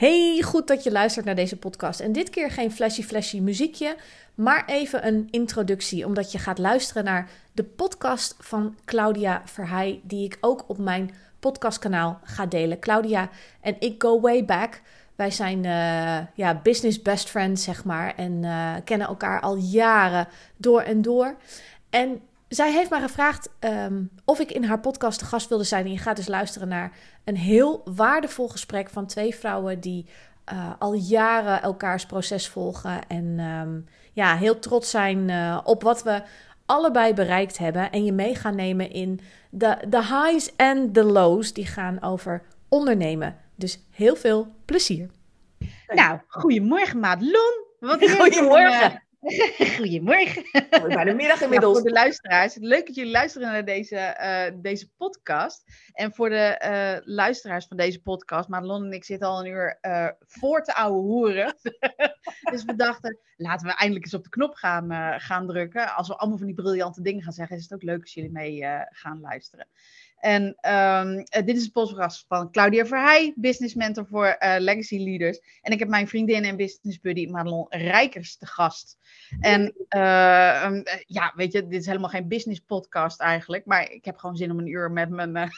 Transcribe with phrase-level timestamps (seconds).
[0.00, 2.00] Hey, goed dat je luistert naar deze podcast.
[2.00, 3.96] En dit keer geen flashy flashy muziekje,
[4.34, 10.24] maar even een introductie, omdat je gaat luisteren naar de podcast van Claudia Verheij, die
[10.24, 11.10] ik ook op mijn
[11.40, 12.78] podcastkanaal ga delen.
[12.78, 13.28] Claudia
[13.60, 14.80] en ik go way back.
[15.14, 20.28] Wij zijn uh, ja, business best friends, zeg maar, en uh, kennen elkaar al jaren
[20.56, 21.36] door en door.
[21.90, 25.84] En zij heeft mij gevraagd um, of ik in haar podcast te gast wilde zijn.
[25.84, 26.92] En je gaat dus luisteren naar
[27.24, 30.06] een heel waardevol gesprek van twee vrouwen die
[30.52, 33.08] uh, al jaren elkaars proces volgen.
[33.08, 36.22] En um, ja, heel trots zijn uh, op wat we
[36.66, 37.90] allebei bereikt hebben.
[37.90, 39.20] En je mee gaan nemen in
[39.50, 41.52] de, de highs en de lows.
[41.52, 43.36] Die gaan over ondernemen.
[43.56, 45.10] Dus heel veel plezier.
[45.86, 47.64] Nou, goedemorgen Madelon.
[47.80, 49.02] Wat goedemorgen.
[49.76, 50.44] Goedemorgen.
[51.04, 51.76] De middag inmiddels.
[51.76, 52.56] Ja, voor de luisteraars.
[52.56, 55.64] Leuk dat jullie luisteren naar deze, uh, deze podcast.
[55.92, 58.48] En voor de uh, luisteraars van deze podcast.
[58.48, 61.56] Madelon en ik zitten al een uur uh, voor te ouwe hoeren.
[62.52, 65.94] dus we dachten, laten we eindelijk eens op de knop gaan, gaan drukken.
[65.94, 68.32] Als we allemaal van die briljante dingen gaan zeggen, is het ook leuk als jullie
[68.32, 69.68] mee gaan luisteren.
[70.20, 75.40] En um, dit is het podcast van Claudia Verheij, business mentor voor uh, legacy leaders.
[75.62, 78.98] En ik heb mijn vriendin en business buddy Madelon Rijkers te gast.
[79.40, 83.66] En uh, um, ja, weet je, dit is helemaal geen business podcast eigenlijk.
[83.66, 85.36] Maar ik heb gewoon zin om een uur met mijn.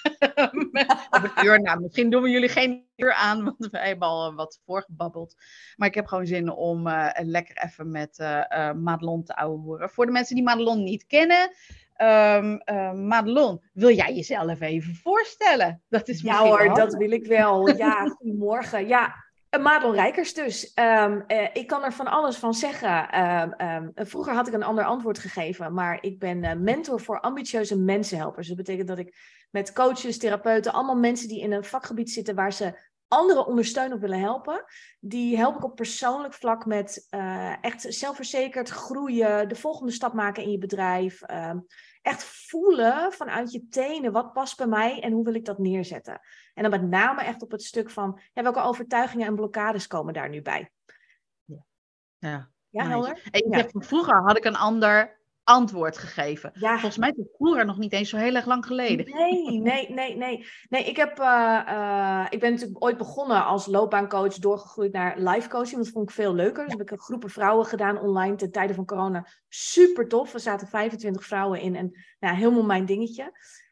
[1.11, 4.61] Een uur, nou, misschien doen we jullie geen uur aan, want we hebben al wat
[4.65, 5.37] voorgebabbeld.
[5.77, 6.89] Maar ik heb gewoon zin om
[7.23, 8.19] lekker even met
[8.77, 9.91] Madelon te ouwehoeren.
[9.91, 11.51] Voor de mensen die Madelon niet kennen.
[12.03, 15.83] Um, uh, Madelon, wil jij jezelf even voorstellen?
[15.89, 16.77] Dat is ja hoor, handig.
[16.77, 17.69] dat wil ik wel.
[17.69, 18.87] Ja, goedemorgen.
[18.87, 19.15] Ja,
[19.61, 20.73] Madelon Rijkers dus.
[20.75, 23.21] Um, uh, ik kan er van alles van zeggen.
[23.67, 27.79] Um, vroeger had ik een ander antwoord gegeven, maar ik ben uh, mentor voor ambitieuze
[27.79, 28.49] mensenhelpers.
[28.49, 29.15] Dat betekent dat ik
[29.51, 34.01] met coaches, therapeuten, allemaal mensen die in een vakgebied zitten waar ze anderen ondersteunen of
[34.01, 34.65] willen helpen.
[35.01, 40.43] Die help ik op persoonlijk vlak met uh, echt zelfverzekerd groeien, de volgende stap maken
[40.43, 41.23] in je bedrijf.
[42.03, 46.21] Echt voelen vanuit je tenen wat past bij mij en hoe wil ik dat neerzetten.
[46.55, 50.15] En dan met name echt op het stuk van ja, welke overtuigingen en blokkades komen
[50.15, 50.71] daar nu bij.
[51.45, 51.65] Ja,
[52.19, 52.51] ja.
[52.69, 53.23] ja helder?
[53.31, 53.69] En ja.
[53.73, 56.51] vroeger had ik een ander antwoord gegeven.
[56.55, 56.73] Ja.
[56.73, 59.07] Volgens mij is vroeger nog niet eens zo heel erg lang geleden.
[59.15, 60.47] Nee, nee, nee, nee.
[60.69, 65.49] Nee, ik, heb, uh, uh, ik ben natuurlijk ooit begonnen als loopbaancoach, doorgegroeid naar live
[65.49, 65.77] coaching.
[65.77, 66.65] Dat vond ik veel leuker.
[66.65, 69.27] Dus heb ik een groepen vrouwen gedaan online ten tijde van corona.
[69.49, 70.35] Super tof.
[70.35, 73.23] Er zaten 25 vrouwen in en nou, helemaal mijn dingetje.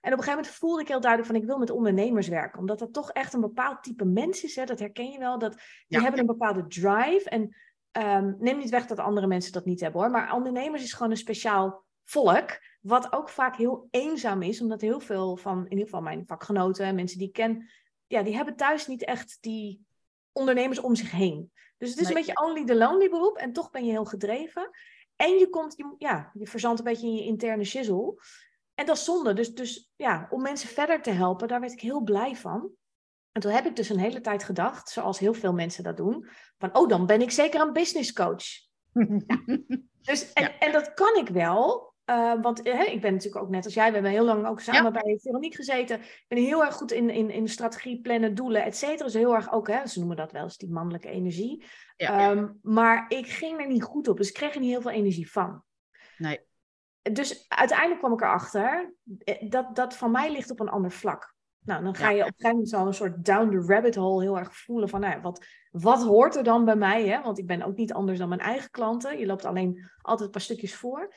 [0.00, 2.59] En op een gegeven moment voelde ik heel duidelijk van ik wil met ondernemers werken.
[2.59, 4.56] Omdat dat toch echt een bepaald type mens is.
[4.56, 4.64] Hè?
[4.64, 5.38] Dat herken je wel.
[5.38, 6.00] Dat, die ja.
[6.00, 7.28] hebben een bepaalde drive.
[7.28, 7.56] En
[7.98, 10.10] Um, neem niet weg dat andere mensen dat niet hebben hoor.
[10.10, 12.58] Maar ondernemers is gewoon een speciaal volk.
[12.80, 14.60] Wat ook vaak heel eenzaam is.
[14.60, 17.70] Omdat heel veel van, in ieder geval mijn vakgenoten en mensen die ik ken.
[18.06, 19.86] Ja, die hebben thuis niet echt die
[20.32, 21.52] ondernemers om zich heen.
[21.78, 22.16] Dus het is nee.
[22.16, 23.36] een beetje only the lonely beroep.
[23.36, 24.70] En toch ben je heel gedreven.
[25.16, 28.14] En je komt, je, ja, je verzandt een beetje in je interne shizzle.
[28.74, 29.32] En dat is zonde.
[29.32, 32.70] Dus, dus ja, om mensen verder te helpen, daar werd ik heel blij van.
[33.32, 36.28] En toen heb ik dus een hele tijd gedacht, zoals heel veel mensen dat doen,
[36.58, 38.44] van oh, dan ben ik zeker een business coach.
[38.92, 39.42] ja.
[40.02, 40.58] Dus, en, ja.
[40.58, 43.86] en dat kan ik wel, uh, want uh, ik ben natuurlijk ook net als jij,
[43.86, 45.02] we hebben heel lang ook samen ja.
[45.02, 46.00] bij Veronique gezeten.
[46.00, 49.04] Ik ben heel erg goed in, in, in strategie, plannen, doelen, et cetera.
[49.04, 51.64] Dus heel erg ook, hè, ze noemen dat wel eens die mannelijke energie.
[51.97, 54.91] Um, maar ik ging er niet goed op, dus ik kreeg er niet heel veel
[54.91, 55.62] energie van.
[56.16, 56.41] Nee.
[57.02, 61.34] Dus uiteindelijk kwam ik erachter eh, dat dat van mij ligt op een ander vlak.
[61.65, 62.22] Nou, dan ga je ja.
[62.22, 65.00] op een gegeven moment zo een soort down the rabbit hole heel erg voelen van,
[65.00, 67.09] nou, wat, wat hoort er dan bij mij?
[67.09, 67.22] Hè?
[67.22, 69.19] Want ik ben ook niet anders dan mijn eigen klanten.
[69.19, 71.15] Je loopt alleen altijd een paar stukjes voor.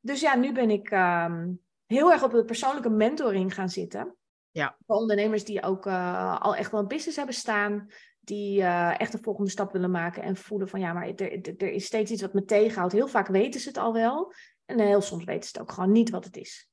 [0.00, 4.16] Dus ja, nu ben ik um, heel erg op de persoonlijke mentoring gaan zitten.
[4.50, 4.76] Ja.
[4.86, 7.88] Voor ondernemers die ook uh, al echt wel een business hebben staan.
[8.20, 11.56] Die uh, echt de volgende stap willen maken en voelen van ja, maar er, er,
[11.56, 12.92] er is steeds iets wat me tegenhoudt.
[12.92, 14.32] Heel vaak weten ze het al wel.
[14.64, 16.68] En heel soms weten ze het ook gewoon niet wat het is.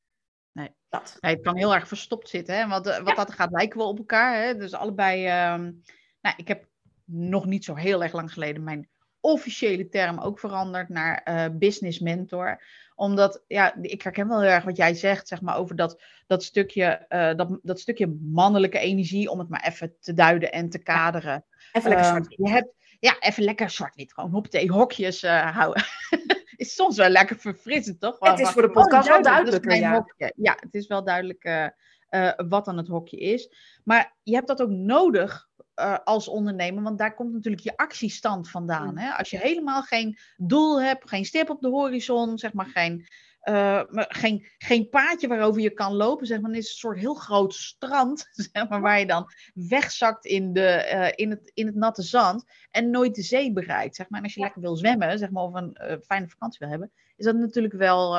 [0.54, 0.70] Nee.
[0.90, 1.18] Dat.
[1.20, 2.56] nee, het kan heel erg verstopt zitten.
[2.56, 2.68] Hè?
[2.68, 3.14] Want wat ja.
[3.14, 4.44] dat gaat, lijken we op elkaar.
[4.44, 4.56] Hè?
[4.56, 5.54] Dus allebei.
[5.54, 5.82] Um,
[6.22, 6.68] nou, ik heb
[7.06, 8.90] nog niet zo heel erg lang geleden mijn
[9.20, 12.64] officiële term ook veranderd naar uh, business mentor.
[12.96, 16.44] Omdat, ja, ik herken wel heel erg wat jij zegt, zeg maar, over dat, dat,
[16.44, 20.78] stukje, uh, dat, dat stukje mannelijke energie, om het maar even te duiden en te
[20.78, 21.46] kaderen.
[21.72, 21.80] Ja.
[21.80, 22.32] Even lekker zwart.
[22.32, 24.14] Uh, je hebt, ja, even lekker zwart-wit.
[24.14, 25.84] Gewoon op de hokjes uh, houden.
[26.62, 28.20] is soms wel lekker verfrissend, toch?
[28.20, 30.06] Het is voor de podcast oh, wel duidelijker, ja.
[30.36, 31.68] Ja, het is wel duidelijk uh,
[32.10, 33.54] uh, wat dan het hokje is.
[33.84, 38.50] Maar je hebt dat ook nodig uh, als ondernemer, want daar komt natuurlijk je actiestand
[38.50, 38.98] vandaan.
[38.98, 39.12] Hè?
[39.12, 43.08] Als je helemaal geen doel hebt, geen stip op de horizon, zeg maar geen,
[43.44, 46.50] uh, geen, geen paadje waarover je kan lopen, zeg maar.
[46.50, 50.92] Het is een soort heel groot strand, zeg maar, waar je dan wegzakt in, de,
[50.94, 54.20] uh, in, het, in het natte zand en nooit de zee bereikt, zeg maar.
[54.20, 56.92] En als je lekker wil zwemmen, zeg maar, of een uh, fijne vakantie wil hebben,
[57.16, 58.12] is dat natuurlijk wel,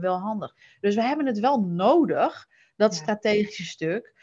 [0.00, 0.54] wel handig.
[0.80, 3.02] Dus we hebben het wel nodig, dat ja.
[3.02, 4.14] strategische stuk.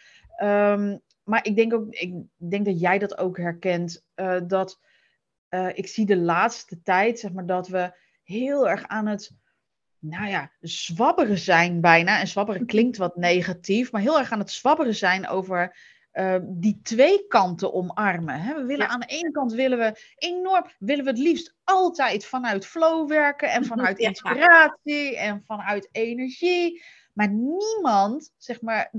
[0.44, 2.14] Um, maar ik denk ook, ik
[2.50, 4.06] denk dat jij dat ook herkent,
[4.48, 4.80] dat
[5.74, 9.32] ik zie de laatste tijd, zeg maar, dat we heel erg aan het
[10.10, 12.20] nou ja, zwabberen zijn bijna.
[12.20, 15.76] En zwabberen klinkt wat negatief, maar heel erg aan het zwabberen zijn over
[16.14, 18.42] uh, die twee kanten omarmen.
[18.42, 18.54] Hè?
[18.54, 22.66] We willen aan de ene kant willen we enorm, willen we het liefst altijd vanuit
[22.66, 26.84] flow werken en vanuit inspiratie en vanuit energie.
[27.18, 28.92] Maar niemand, zeg maar,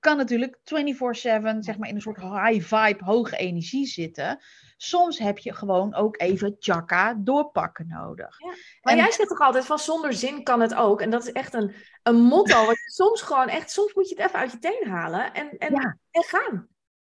[0.00, 4.38] kan natuurlijk 24/7 zeg maar, in een soort high vibe, hoge energie zitten.
[4.76, 8.38] Soms heb je gewoon ook even chakra doorpakken nodig.
[8.38, 8.54] Ja.
[8.82, 11.00] Maar jij zegt toch altijd van zonder zin kan het ook.
[11.00, 12.60] En dat is echt een, een motto.
[12.60, 15.74] je soms gewoon echt, soms moet je het even uit je teen halen en, en,
[16.10, 16.68] en gaan.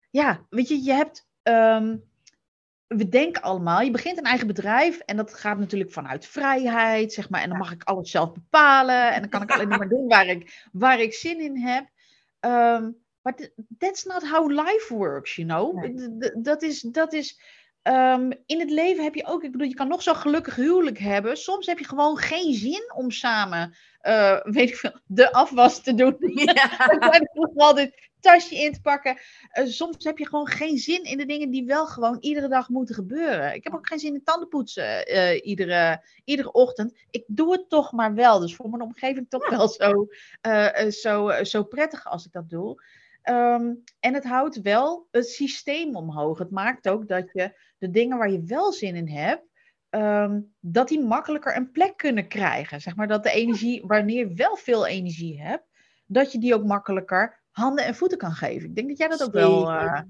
[0.10, 1.28] Ja, weet je, je hebt.
[1.42, 1.98] Ehm,
[2.88, 7.30] we denken allemaal, je begint een eigen bedrijf en dat gaat natuurlijk vanuit vrijheid, zeg
[7.30, 7.42] maar.
[7.42, 10.28] En dan mag ik alles zelf bepalen en dan kan ik alleen maar doen waar
[10.28, 11.88] ik, waar ik zin in heb.
[12.40, 13.36] Um, maar
[13.78, 15.86] that's not how life works, you know.
[16.44, 17.40] Dat is, dat is,
[17.84, 20.98] um, in het leven heb je ook, ik bedoel, je kan nog zo'n gelukkig huwelijk
[20.98, 21.38] hebben.
[21.38, 25.94] Soms heb je gewoon geen zin om samen, uh, weet ik veel, de afwas te
[25.96, 26.16] doen.
[26.20, 26.70] Ja.
[27.56, 29.18] altijd tasje in te pakken.
[29.60, 32.70] Uh, soms heb je gewoon geen zin in de dingen die wel gewoon iedere dag
[32.70, 33.54] moeten gebeuren.
[33.54, 36.98] Ik heb ook geen zin in tandenpoetsen uh, iedere, iedere ochtend.
[37.10, 38.40] Ik doe het toch maar wel.
[38.40, 40.08] Dus voor mijn omgeving toch wel zo,
[40.48, 42.84] uh, zo, zo prettig als ik dat doe.
[43.30, 46.38] Um, en het houdt wel het systeem omhoog.
[46.38, 49.44] Het maakt ook dat je de dingen waar je wel zin in hebt,
[49.90, 52.82] um, dat die makkelijker een plek kunnen krijgen.
[52.82, 55.68] Zeg maar dat de energie, wanneer je wel veel energie hebt,
[56.06, 58.70] dat je die ook makkelijker handen en voeten kan geven.
[58.70, 60.02] Ik denk dat jij dat ook wel uh,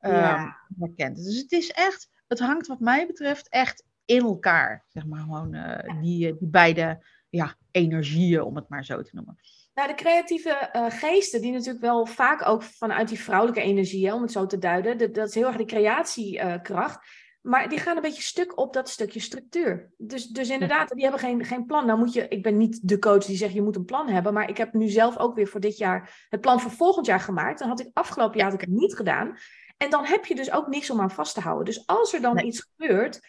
[0.00, 0.56] ja.
[0.78, 1.16] herkent.
[1.16, 4.84] Dus het is echt, het hangt wat mij betreft echt in elkaar.
[4.88, 9.38] Zeg maar gewoon uh, die, die beide ja, energieën, om het maar zo te noemen.
[9.74, 14.14] Nou, de creatieve uh, geesten, die natuurlijk wel vaak ook vanuit die vrouwelijke energie, hè,
[14.14, 17.06] om het zo te duiden, de, dat is heel erg de creatiekracht.
[17.42, 19.90] Maar die gaan een beetje stuk op dat stukje structuur.
[19.96, 21.86] Dus, dus inderdaad, die hebben geen, geen plan.
[21.86, 24.32] Nou moet je, ik ben niet de coach die zegt je moet een plan hebben,
[24.32, 27.20] maar ik heb nu zelf ook weer voor dit jaar het plan voor volgend jaar
[27.20, 27.58] gemaakt.
[27.58, 29.36] Dan had ik afgelopen jaar had ik het niet gedaan.
[29.76, 31.64] En dan heb je dus ook niks om aan vast te houden.
[31.64, 33.20] Dus als er dan iets gebeurt,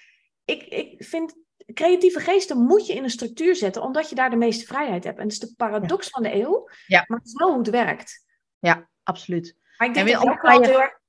[0.45, 1.36] ik, ik vind
[1.74, 5.18] creatieve geesten moet je in een structuur zetten, omdat je daar de meeste vrijheid hebt.
[5.18, 7.04] En dat is de paradox van de eeuw, ja.
[7.07, 8.25] maar het is wel hoe het werkt.
[8.60, 9.57] Ja, absoluut.
[9.77, 11.00] Maar ik denk dat heel erg...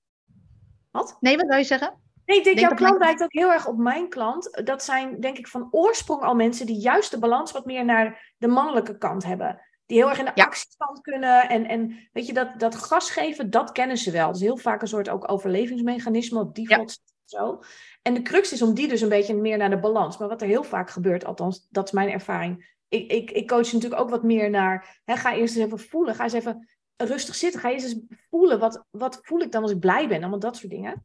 [0.91, 1.17] Wat?
[1.21, 2.03] Nee, wat wil je zeggen?
[2.27, 4.61] Nee, ik denk, denk jouw klant lijkt ook heel erg op mijn klant.
[4.65, 8.35] Dat zijn denk ik van oorsprong al mensen die juist de balans wat meer naar
[8.39, 9.61] de mannelijke kant hebben.
[9.87, 10.45] Die heel erg in de ja.
[10.45, 11.49] actiestand kunnen.
[11.49, 14.27] En, en weet je, dat, dat gas geven, dat kennen ze wel.
[14.27, 17.39] Het is heel vaak een soort ook overlevingsmechanisme op default ja.
[17.39, 17.63] zo.
[18.03, 20.19] En de crux is om die dus een beetje meer naar de balans.
[20.19, 22.73] Maar wat er heel vaak gebeurt, althans, dat is mijn ervaring.
[22.89, 25.01] Ik, ik, ik coach natuurlijk ook wat meer naar.
[25.05, 26.15] Hè, ga eerst eens even voelen.
[26.15, 27.61] Ga eens even rustig zitten.
[27.61, 28.01] Ga eerst eens
[28.31, 28.59] voelen.
[28.59, 30.21] Wat, wat voel ik dan als ik blij ben?
[30.21, 31.05] Allemaal dat soort dingen.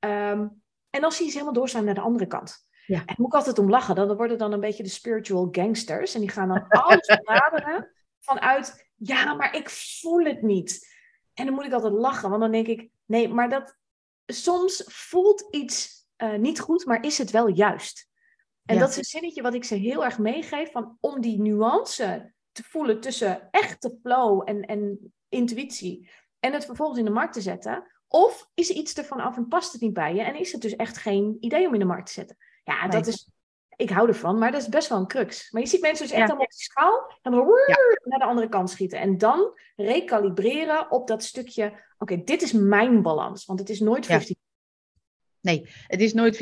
[0.00, 0.48] Ehm,
[0.90, 2.68] en dan zie je ze helemaal doorstaan naar de andere kant.
[2.86, 3.02] Ja.
[3.06, 3.94] En moet ik altijd om lachen.
[3.94, 6.14] Dan worden dan een beetje de spiritual gangsters.
[6.14, 8.90] En die gaan dan alles benaderen vanuit.
[8.96, 10.88] Ja, maar ik voel het niet.
[11.34, 12.28] En dan moet ik altijd lachen.
[12.28, 12.88] Want dan denk ik.
[13.04, 13.78] Nee, maar dat.
[14.26, 18.08] Soms voelt iets uh, niet goed, maar is het wel juist?
[18.64, 22.32] En dat is een zinnetje wat ik ze heel erg meegeef, van om die nuance
[22.52, 27.40] te voelen tussen echte flow en, en intuïtie en het vervolgens in de markt te
[27.40, 27.84] zetten.
[28.12, 30.60] Of is er iets ervan af en past het niet bij je en is het
[30.60, 32.36] dus echt geen idee om in de markt te zetten?
[32.64, 33.30] Ja, dat is,
[33.76, 35.50] ik hou ervan, maar dat is best wel een crux.
[35.50, 37.46] Maar je ziet mensen dus echt allemaal op die schaal en dan
[38.04, 38.98] naar de andere kant schieten.
[38.98, 44.06] En dan recalibreren op dat stukje, oké, dit is mijn balans, want het is nooit
[44.06, 44.36] 50
[45.40, 46.38] Nee, het is nooit 50-50.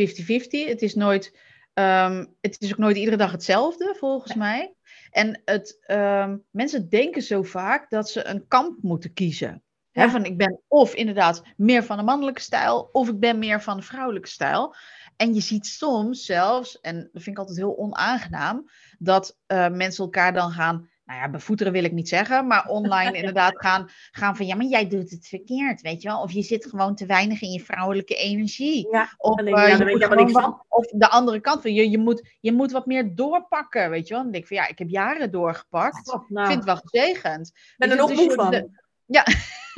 [0.68, 1.38] Het is nooit.
[1.74, 4.74] Um, het is ook nooit iedere dag hetzelfde, volgens mij.
[5.10, 9.62] En het, um, mensen denken zo vaak dat ze een kamp moeten kiezen.
[10.06, 13.76] Van ik ben of inderdaad meer van de mannelijke stijl, of ik ben meer van
[13.76, 14.74] de vrouwelijke stijl.
[15.16, 20.04] En je ziet soms zelfs, en dat vind ik altijd heel onaangenaam, dat uh, mensen
[20.04, 24.36] elkaar dan gaan nou ja, bevoeteren wil ik niet zeggen, maar online inderdaad gaan, gaan
[24.36, 26.22] van ja, maar jij doet het verkeerd, weet je wel.
[26.22, 28.88] Of je zit gewoon te weinig in je vrouwelijke energie.
[28.90, 32.36] Ja, of, uh, ja, je moet van, of de andere kant van je, je, moet,
[32.40, 34.22] je moet wat meer doorpakken, weet je wel.
[34.22, 36.12] Dan denk ik van ja, ik heb jaren doorgepakt.
[36.12, 36.44] Oh, nou.
[36.44, 37.52] Ik vind het wel gezegend.
[37.76, 38.70] Ben er nog dus moe van.
[39.06, 39.24] ja,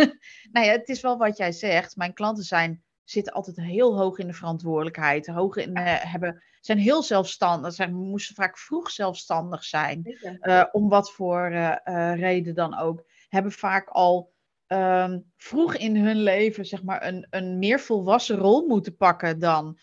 [0.52, 1.97] nou ja, het is wel wat jij zegt.
[1.97, 6.78] Mijn klanten zijn zitten altijd heel hoog in de verantwoordelijkheid, hoog in, eh, hebben, zijn
[6.78, 12.78] heel zelfstandig, zijn, moesten vaak vroeg zelfstandig zijn, uh, om wat voor uh, reden dan
[12.78, 13.04] ook.
[13.28, 14.33] Hebben vaak al
[14.66, 19.78] um, vroeg in hun leven zeg maar, een, een meer volwassen rol moeten pakken dan,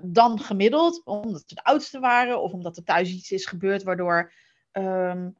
[0.00, 4.32] dan gemiddeld, omdat ze de oudste waren of omdat er thuis iets is gebeurd waardoor
[4.72, 5.36] um,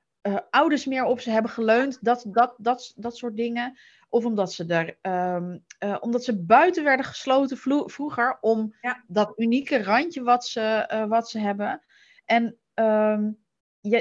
[0.51, 3.79] ouders meer op ze hebben geleund, dat, dat, dat, dat soort dingen.
[4.09, 4.99] Of omdat ze, er,
[5.37, 7.57] um, uh, omdat ze buiten werden gesloten
[7.91, 8.75] vroeger om
[9.07, 11.85] dat unieke randje wat ze, uh, wat ze hebben.
[12.25, 13.39] En um,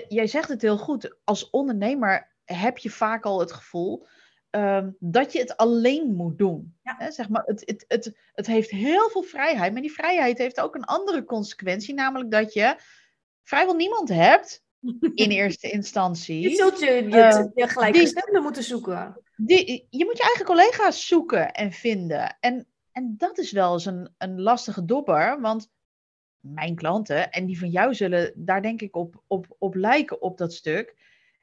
[0.07, 1.17] jij zegt het heel goed.
[1.23, 4.07] Als ondernemer heb je vaak al het gevoel
[4.51, 6.77] um, dat je het alleen moet doen.
[6.83, 7.11] Ja.
[7.11, 9.73] zeg maar, het, het, het, het heeft heel veel vrijheid.
[9.73, 11.93] Maar die vrijheid heeft ook een andere consequentie.
[11.93, 12.75] Namelijk dat je
[13.43, 14.65] vrijwel niemand hebt
[15.13, 16.49] in eerste instantie.
[16.49, 21.51] Je zult je, je, je gelijkgestemde moeten zoeken die, je moet je eigen collega's zoeken
[21.51, 22.37] en vinden.
[22.39, 25.69] En, en dat is wel eens een, een lastige dobber, want
[26.39, 30.37] mijn klanten en die van jou zullen daar denk ik op, op, op lijken op
[30.37, 30.95] dat stuk,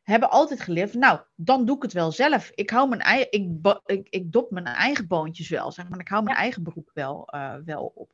[0.03, 2.51] hebben altijd geleerd, nou, dan doe ik het wel zelf.
[2.55, 6.01] Ik hou mijn eigen, ik, ik, ik dop mijn eigen boontjes wel, zeg maar.
[6.01, 8.13] Ik hou mijn eigen beroep wel, uh, wel op.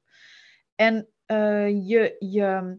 [0.74, 2.78] En uh, je, je,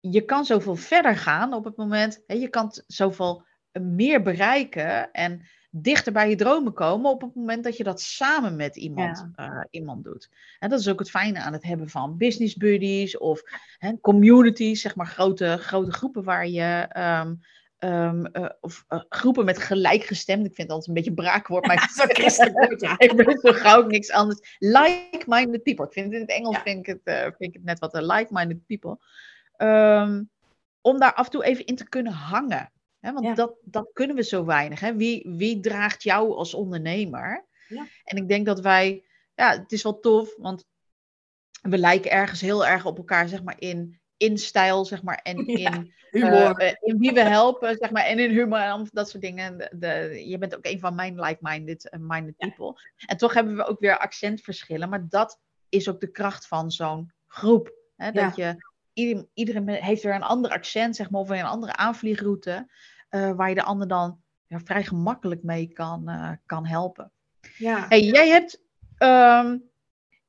[0.00, 3.42] je kan zoveel verder gaan op het moment, hè, je kan zoveel
[3.72, 8.56] meer bereiken en dichter bij je dromen komen op het moment dat je dat samen
[8.56, 10.30] met iemand, uh, iemand doet.
[10.58, 13.42] En dat is ook het fijne aan het hebben van business buddies of
[13.78, 16.88] hè, communities, zeg maar grote, grote groepen waar je.
[16.96, 17.40] Um,
[17.78, 20.46] um, uh, of uh, groepen met gelijkgestemd.
[20.46, 22.98] Ik vind het altijd een beetje braakwoord, maar christelijk woord, ja.
[22.98, 24.56] ik ben zo gauw niks anders.
[24.58, 25.86] Like-minded people.
[25.86, 28.66] Ik vind het in het Engels vind, ik het, vind ik het net wat like-minded
[28.66, 28.98] people.
[29.62, 30.30] Um,
[30.80, 34.22] om daar af en toe even in te kunnen hangen want dat, dat kunnen we
[34.22, 34.80] zo weinig.
[34.80, 34.96] Hè?
[34.96, 37.46] Wie, wie draagt jou als ondernemer?
[37.68, 37.86] Ja.
[38.04, 40.64] En ik denk dat wij, ja, het is wel tof, want
[41.62, 45.46] we lijken ergens heel erg op elkaar, zeg maar, in, in stijl, zeg maar, en
[45.46, 46.62] in, humor.
[46.62, 49.58] Uh, in wie we helpen, zeg maar, en in humor en dat soort dingen.
[49.58, 52.80] De, de, je bent ook een van mijn like-minded eh, minded people.
[53.06, 57.12] En toch hebben we ook weer accentverschillen, maar dat is ook de kracht van zo'n
[57.26, 57.74] groep.
[57.96, 58.12] Hè?
[58.12, 62.70] Dat je iedereen, heeft weer een ander accent, zeg maar, of een andere aanvliegroute,
[63.10, 67.12] uh, waar je de ander dan ja, vrij gemakkelijk mee kan, uh, kan helpen.
[67.56, 67.86] Ja.
[67.88, 68.62] Hey, jij hebt,
[68.98, 69.70] um,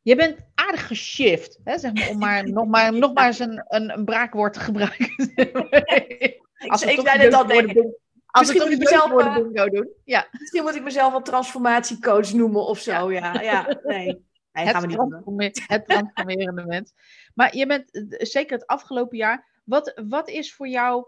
[0.01, 3.65] je bent aardig geshift, hè, zeg maar, om maar, nog, maar, nog maar eens een,
[3.67, 5.09] een, een braakwoord te gebruiken.
[6.67, 7.99] Als ik zei het al, denk ik.
[8.25, 9.89] Als misschien, moet ik mezelf, uh, doen.
[10.03, 10.27] Ja.
[10.31, 13.11] misschien moet ik mezelf wel transformatiecoach noemen of zo.
[13.11, 14.29] Ja, ja nee.
[14.53, 16.93] Nee, gaan we niet het transformerende mens.
[17.33, 19.61] Maar je bent eh, zeker het afgelopen jaar.
[19.63, 21.05] Wat, wat is voor jou.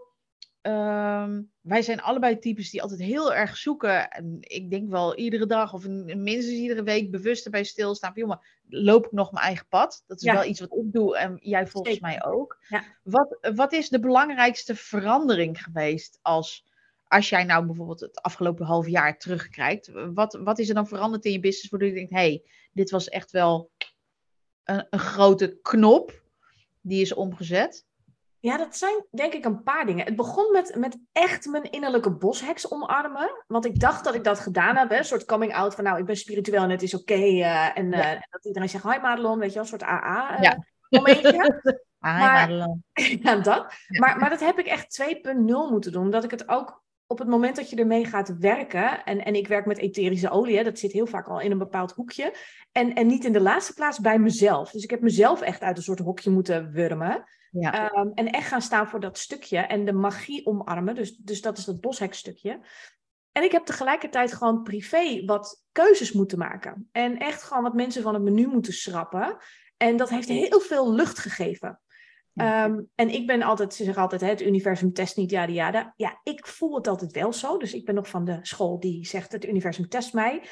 [0.66, 4.10] Um, wij zijn allebei types die altijd heel erg zoeken.
[4.10, 8.12] En ik denk wel iedere dag of minstens iedere week bewust erbij stilstaan.
[8.14, 10.04] Jongen, loop ik nog mijn eigen pad?
[10.06, 12.58] Dat is wel iets wat ik doe en jij volgens mij ook.
[12.68, 12.84] Ja.
[13.02, 16.66] Wat, wat is de belangrijkste verandering geweest als,
[17.14, 19.90] als jij nou bijvoorbeeld het afgelopen half jaar terugkijkt?
[20.14, 22.42] Wat, wat is er dan veranderd in je business waardoor je denkt, hé, hey,
[22.72, 23.70] dit was echt wel
[24.64, 26.22] een, een grote knop
[26.80, 27.86] die is omgezet?
[28.40, 30.04] Ja, dat zijn denk ik een paar dingen.
[30.04, 33.44] Het begon met, met echt mijn innerlijke bosheks omarmen.
[33.46, 34.90] Want ik dacht dat ik dat gedaan heb.
[34.90, 34.96] Hè?
[34.96, 37.14] Een soort coming out van nou, ik ben spiritueel en het is oké.
[37.14, 40.42] Uh, en, uh, dat iedereen zegt, hi Madelon, weet je wel, een soort AA uh,
[40.42, 40.64] ja.
[40.88, 41.60] momentje.
[42.04, 42.84] Hi Madelon.
[43.22, 43.74] Ja, dat.
[43.88, 46.02] Maar, maar dat heb ik echt 2.0 moeten doen.
[46.02, 49.48] Omdat ik het ook op het moment dat je ermee gaat werken, en, en ik
[49.48, 52.34] werk met etherische olie, hè, dat zit heel vaak al in een bepaald hoekje,
[52.72, 54.70] en, en niet in de laatste plaats bij mezelf.
[54.70, 57.24] Dus ik heb mezelf echt uit een soort hokje moeten wurmen.
[57.50, 57.92] Ja.
[57.94, 60.94] Um, en echt gaan staan voor dat stukje en de magie omarmen.
[60.94, 62.60] Dus, dus dat is dat boshekstukje.
[63.32, 66.88] En ik heb tegelijkertijd gewoon privé wat keuzes moeten maken.
[66.92, 69.36] En echt gewoon wat mensen van het menu moeten schrappen.
[69.76, 71.80] En dat heeft heel veel lucht gegeven.
[72.34, 75.92] Um, en ik ben altijd, ze zeggen altijd, hè, het universum test niet, ja, ja.
[75.96, 77.58] Ja, ik voel het altijd wel zo.
[77.58, 80.42] Dus ik ben nog van de school die zegt, het universum test mij.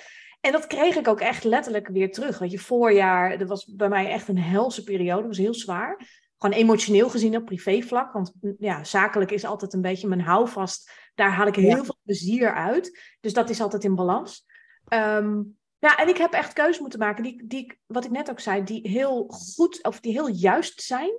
[0.40, 2.38] En dat kreeg ik ook echt letterlijk weer terug.
[2.38, 5.20] Want je, voorjaar, dat was bij mij echt een helse periode.
[5.20, 6.20] Dat was heel zwaar.
[6.38, 8.12] Gewoon emotioneel gezien op privévlak.
[8.12, 10.92] Want ja, zakelijk is altijd een beetje mijn houvast.
[11.14, 13.00] Daar haal ik heel veel plezier uit.
[13.20, 14.44] Dus dat is altijd in balans.
[14.88, 18.40] Um, ja, en ik heb echt keuzes moeten maken die, die, wat ik net ook
[18.40, 21.10] zei, die heel goed of die heel juist zijn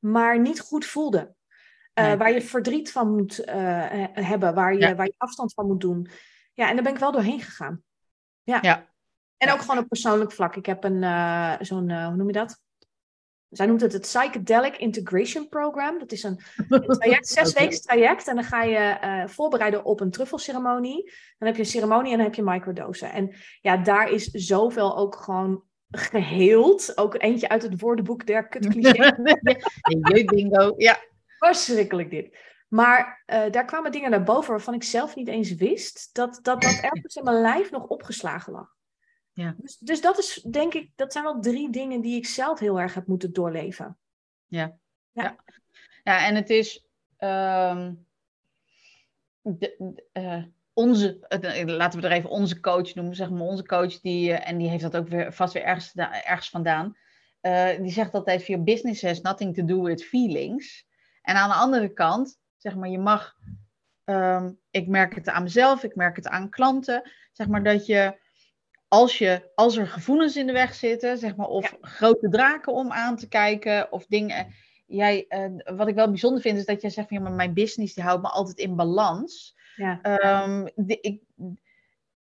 [0.00, 1.34] maar niet goed voelde.
[1.94, 3.46] Uh, Waar je verdriet van moet uh,
[4.12, 6.08] hebben, waar je, waar je afstand van moet doen.
[6.54, 7.82] Ja, en daar ben ik wel doorheen gegaan.
[8.42, 8.58] Ja.
[8.62, 8.88] ja.
[9.36, 10.56] En ook gewoon op persoonlijk vlak.
[10.56, 12.60] Ik heb een, uh, zo'n, hoe noem je dat?
[13.48, 15.98] Zij noemt het het Psychedelic Integration Program.
[15.98, 18.28] Dat is een, een traject, zes weken traject.
[18.28, 21.04] En dan ga je voorbereiden op een truffelceremonie.
[21.38, 23.12] Dan heb je een ceremonie en dan heb je microdosen.
[23.12, 26.96] En ja, daar is zoveel ook gewoon geheeld.
[26.96, 30.24] Ook eentje uit het woordenboek der kutclichés.
[30.24, 30.98] bingo, ja.
[31.38, 32.38] Verschrikkelijk dit.
[32.68, 36.62] Maar uh, daar kwamen dingen naar boven waarvan ik zelf niet eens wist dat dat,
[36.62, 38.74] dat ergens in mijn lijf nog opgeslagen lag.
[39.32, 39.54] Ja.
[39.58, 42.80] Dus, dus dat is, denk ik, dat zijn wel drie dingen die ik zelf heel
[42.80, 43.98] erg heb moeten doorleven.
[44.46, 44.78] Ja.
[45.12, 45.36] Ja, ja.
[46.02, 46.86] ja en het is.
[47.18, 48.06] Um,
[49.42, 50.44] de, uh,
[50.80, 51.18] onze,
[51.66, 54.82] laten we er even onze coach noemen, zeg maar onze coach, die, en die heeft
[54.82, 56.96] dat ook weer vast weer ergens, ergens vandaan.
[57.42, 60.86] Uh, die zegt altijd: Your business has nothing to do with feelings.
[61.22, 63.34] En aan de andere kant, zeg maar, je mag,
[64.04, 68.18] um, ik merk het aan mezelf, ik merk het aan klanten, zeg maar dat je,
[68.88, 72.92] als, je, als er gevoelens in de weg zitten, zeg maar, of grote draken om
[72.92, 74.54] aan te kijken, of dingen.
[74.86, 77.54] Jij, uh, wat ik wel bijzonder vind, is dat jij zegt van ja, maar mijn
[77.54, 79.58] business die houdt me altijd in balans.
[79.80, 80.00] Ja.
[80.74, 81.22] De, ik,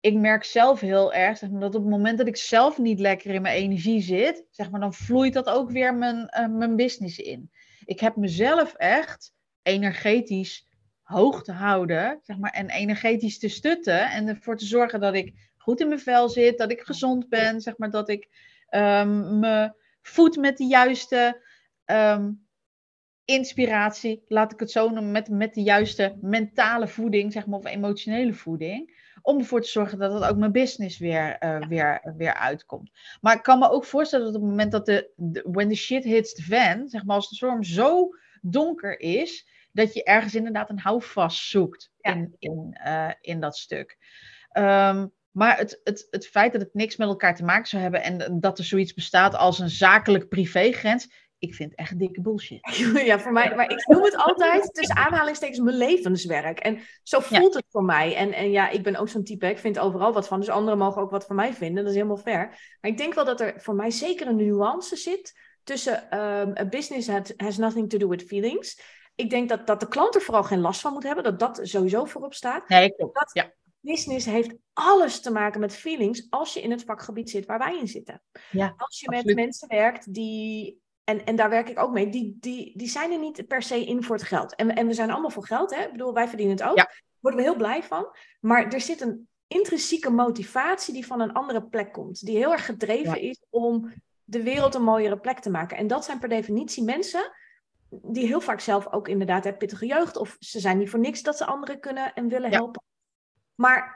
[0.00, 3.00] ik merk zelf heel erg zeg maar, dat op het moment dat ik zelf niet
[3.00, 6.76] lekker in mijn energie zit, zeg maar, dan vloeit dat ook weer mijn, uh, mijn
[6.76, 7.50] business in.
[7.84, 10.68] Ik heb mezelf echt energetisch
[11.02, 15.34] hoog te houden, zeg maar, en energetisch te stutten en ervoor te zorgen dat ik
[15.56, 18.28] goed in mijn vel zit, dat ik gezond ben, zeg maar, dat ik
[18.70, 21.42] um, me voed met de juiste
[21.84, 22.45] um,
[23.26, 27.66] inspiratie, laat ik het zo noemen, met, met de juiste mentale voeding, zeg maar, of
[27.66, 29.04] emotionele voeding.
[29.23, 32.90] Om ervoor te zorgen dat het ook mijn business weer, uh, weer, weer uitkomt.
[33.21, 35.75] Maar ik kan me ook voorstellen dat op het moment dat de, de when the
[35.75, 38.09] shit hits the fan, zeg maar, als de storm zo
[38.40, 42.12] donker is, dat je ergens inderdaad een houvast zoekt Ja.
[42.12, 43.97] in, in, uh, in dat stuk.
[44.52, 48.02] Um, maar het, het, het feit dat het niks met elkaar te maken zou hebben
[48.02, 52.60] en dat er zoiets bestaat als een zakelijk privégrens, ik vind echt dikke bullshit.
[53.04, 56.58] Ja, voor mij, maar ik noem het altijd tussen aanhalingstekens mijn levenswerk.
[56.58, 58.14] En zo voelt het voor mij.
[58.16, 60.40] En, en ja, ik ben ook zo'n type, ik vind overal wat van.
[60.40, 62.46] Dus anderen mogen ook wat van mij vinden, dat is helemaal fair.
[62.80, 66.64] Maar ik denk wel dat er voor mij zeker een nuance zit tussen um, a
[66.68, 68.80] business has, has nothing to do with feelings.
[69.14, 71.60] Ik denk dat, dat de klant er vooral geen last van moet hebben, dat dat
[71.62, 72.68] sowieso voorop staat.
[72.68, 73.14] Nee, klopt.
[73.14, 73.52] Dat Ja.
[73.80, 77.78] business heeft alles te maken met feelings als je in het vakgebied zit waar wij
[77.78, 78.22] in zitten.
[78.50, 79.24] Ja, Als je absoluut.
[79.26, 83.12] met mensen werkt die, en, en daar werk ik ook mee, die, die, die zijn
[83.12, 84.54] er niet per se in voor het geld.
[84.54, 85.82] En, en we zijn allemaal voor geld, hè?
[85.84, 86.76] Ik bedoel, wij verdienen het ook.
[86.76, 86.90] Ja.
[87.21, 88.16] Worden we heel blij van.
[88.40, 92.26] Maar er zit een intrinsieke motivatie die van een andere plek komt.
[92.26, 93.92] Die heel erg gedreven is om
[94.25, 95.76] de wereld een mooiere plek te maken.
[95.76, 97.32] En dat zijn per definitie mensen
[97.90, 100.16] die heel vaak zelf ook inderdaad hebben pittige jeugd.
[100.16, 102.56] Of ze zijn niet voor niks dat ze anderen kunnen en willen Ja.
[102.56, 102.82] helpen.
[103.54, 103.96] Maar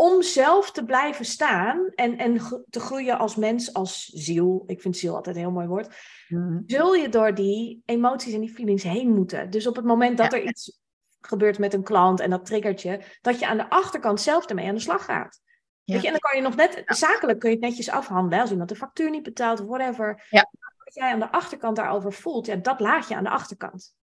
[0.00, 4.62] om zelf te blijven staan en, en te groeien als mens, als ziel.
[4.66, 5.96] Ik vind ziel altijd een heel mooi woord.
[6.28, 6.60] Mhm.
[6.66, 9.50] Zul je door die emoties en die feelings heen moeten.
[9.50, 10.38] Dus op het moment dat Ja.
[10.38, 10.80] er iets
[11.20, 14.68] gebeurt met een klant en dat triggert je, dat je aan de achterkant zelf ermee
[14.68, 15.40] aan de slag gaat.
[15.84, 15.92] Ja.
[15.94, 18.40] Weet je, en dan kan je nog net, zakelijk kun je het netjes afhandelen.
[18.40, 20.26] Als iemand de factuur niet betaalt of whatever.
[20.30, 20.50] Ja.
[20.84, 23.94] Wat jij aan de achterkant daarover voelt, ja, dat laat je aan de achterkant.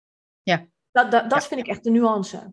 [0.43, 0.67] Ja.
[0.91, 2.53] Dat, dat, dat vind ik echt de nuance.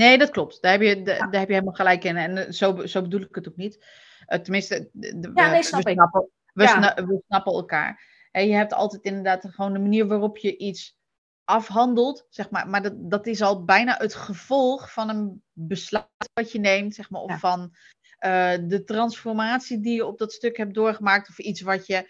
[0.00, 0.62] Nee, dat klopt.
[0.62, 2.16] Daar heb je, da- daar heb je helemaal gelijk in.
[2.16, 3.84] En eh, zo, zo bedoel ik het ook niet.
[4.26, 5.96] Eh, tenminste, de- Ja, we, nee, snap we, ik.
[5.96, 6.68] snappen, we, Ja.
[6.68, 8.02] sna- we snappen elkaar.
[8.30, 10.98] En je hebt altijd inderdaad gewoon de manier waarop je iets
[11.44, 12.68] afhandelt, zeg maar.
[12.68, 17.10] Maar dat, dat is al bijna het gevolg van een besluit wat je neemt, zeg
[17.10, 17.20] maar.
[17.20, 17.74] Of van
[18.18, 21.28] eh, de transformatie die je op dat stuk hebt doorgemaakt.
[21.28, 22.08] Of iets wat je,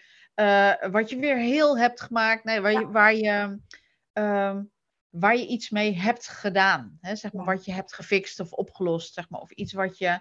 [0.91, 2.43] wat je weer heel hebt gemaakt.
[2.43, 3.59] Nee, waar, je, waar je...
[4.13, 4.63] ehm,
[5.11, 6.97] waar je iets mee hebt gedaan.
[7.01, 7.15] Hè?
[7.15, 9.13] Zeg maar, wat je hebt gefixt of opgelost.
[9.13, 10.19] Zeg maar, of iets wat je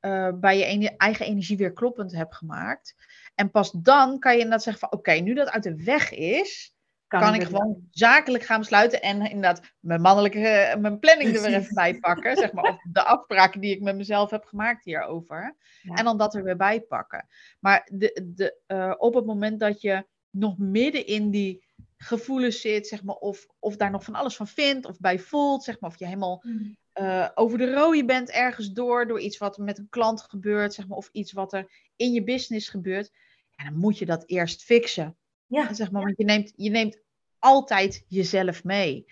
[0.00, 2.94] eh, bij je eigen energie weer kloppend hebt gemaakt.
[3.34, 4.98] En pas dan kan je inderdaad zeggen van...
[4.98, 6.74] Oké, nu dat uit de weg is...
[7.06, 9.02] Kan, ik gewoon zakelijk gaan besluiten.
[9.02, 10.38] En inderdaad mijn mannelijke...
[10.38, 12.36] eh, mijn planning er weer even bij pakken.
[12.36, 15.56] Zeg maar, of de afspraken die ik met mezelf heb gemaakt hierover.
[15.82, 15.94] Ja.
[15.94, 17.26] En dan dat er weer bij pakken.
[17.60, 21.65] Maar de, de, eh, op het moment dat je nog midden in die
[21.96, 25.64] gevoelens zit, zeg maar, of, of daar nog van alles van vindt, of bij voelt,
[25.64, 26.76] zeg maar, of je helemaal Mm.
[26.92, 30.86] eh, over de rode bent ergens door, door iets wat met een klant gebeurt, zeg
[30.86, 33.10] maar, of iets wat er in je business gebeurt,
[33.56, 35.16] ja, dan moet je dat eerst fixen.
[35.46, 35.74] Ja.
[35.74, 36.98] Zeg maar, want je neemt, je neemt
[37.38, 39.06] altijd jezelf mee.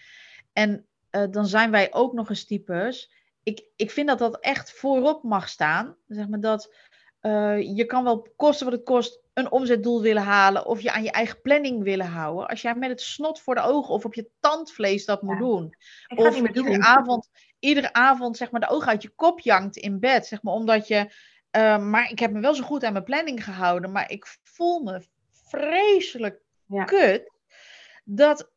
[0.53, 3.13] En eh, dan zijn wij ook nog eens types.
[3.43, 5.97] Ik, ik vind dat dat echt voorop mag staan.
[6.07, 6.75] Zeg maar dat
[7.21, 11.03] eh, je kan wel kosten wat het kost een omzetdoel willen halen of je aan
[11.03, 12.47] je eigen planning willen houden.
[12.47, 15.77] Als jij met het snot voor de ogen of op je tandvlees dat moet doen.
[16.15, 16.83] Of iedere doen.
[16.83, 20.27] avond, iedere avond zeg maar de ogen uit je kop jankt in bed.
[20.27, 21.15] Zeg maar omdat je,
[21.51, 24.81] eh, maar ik heb me wel zo goed aan mijn planning gehouden, maar ik voel
[24.83, 26.85] me vreselijk Ja.
[26.85, 27.33] kut.
[28.05, 28.51] Dat,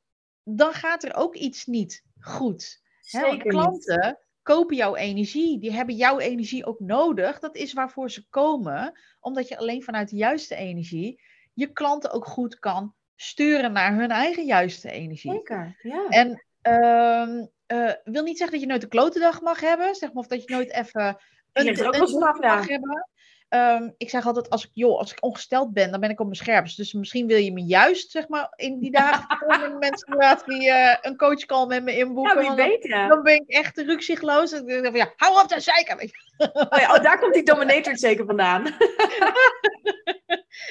[0.44, 2.82] dan gaat er ook iets niet goed.
[3.02, 5.60] Hè, klanten kopen jouw energie.
[5.60, 7.40] Die hebben jouw energie ook nodig.
[7.40, 9.00] Dat is waarvoor ze komen.
[9.20, 11.22] Omdat je alleen vanuit de juiste energie
[11.54, 15.32] je klanten ook goed kan sturen naar hun eigen juiste energie.
[15.32, 16.08] Zeker, ja.
[16.08, 20.14] En ehm uh, wil niet zeggen dat je nooit een klote dag mag hebben, zeg
[20.14, 21.18] maar, of dat je nooit even
[21.54, 22.56] een, een vanaf, ja.
[22.56, 23.10] mag hebben.
[23.50, 26.26] Ehm, ik zeg altijd, als ik, joh, als ik ongesteld ben, dan ben ik op
[26.26, 26.78] mijn scherpst.
[26.78, 30.96] Dus misschien wil je me juist, zeg maar, in die dagen komen mensen die uh,
[31.02, 32.34] een coachcall met me inboeken.
[32.34, 32.48] Ja, wie
[32.90, 34.52] want dan- ben ik echt rukzichtloos.
[34.52, 35.98] En dan denk ik ja, hou op zeiken.
[35.98, 36.50] weet je.
[36.54, 38.64] Oh, ja, oh, daar komt die dominator zeker vandaan.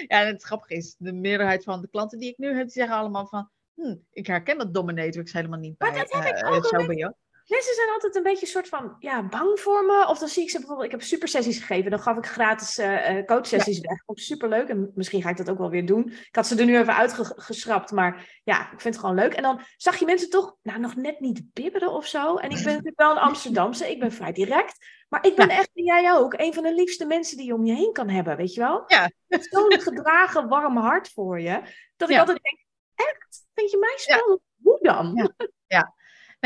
[0.09, 2.71] Ja, en het grappige is, de meerderheid van de klanten die ik nu heb, die
[2.73, 6.43] zeggen allemaal van, hm, ik herken dat dominatrix helemaal niet Maar bij, dat heb ik
[6.43, 6.87] eh, ook zo wel.
[6.87, 7.12] bij jou.
[7.47, 10.07] Mensen zijn altijd een beetje een soort van ja, bang voor me.
[10.09, 11.91] Of dan zie ik ze bijvoorbeeld, ik heb supersessies gegeven.
[11.91, 14.03] Dan gaf ik gratis eh eh, coachsessies weg.
[14.07, 14.69] Ook superleuk.
[14.69, 16.11] En misschien ga ik dat ook wel weer doen.
[16.11, 17.91] Ik had ze er nu even uitgeschrapt.
[17.91, 19.33] Maar ja, ik vind het gewoon leuk.
[19.35, 22.37] En dan zag je mensen toch nou, nog net niet bibberen of zo.
[22.37, 23.91] En ik ben natuurlijk wel een Amsterdamse.
[23.91, 24.87] Ik ben vrij direct.
[25.09, 27.65] Maar ik ben echt, en jij ook, een van de liefste mensen die je om
[27.65, 28.37] je heen kan hebben.
[28.37, 28.85] Weet je wel?
[28.87, 29.11] Ja.
[29.29, 31.61] Zo'n gedragen, warm hart voor je.
[31.97, 32.21] Dat ik Ja.
[32.21, 32.59] altijd denk,
[32.95, 33.45] echt?
[33.55, 34.41] Vind je mij spannend?
[34.63, 35.33] Hoe dan?
[35.67, 35.95] Ja.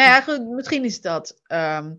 [0.01, 1.95] Nou ja, goed, misschien is dat ehm,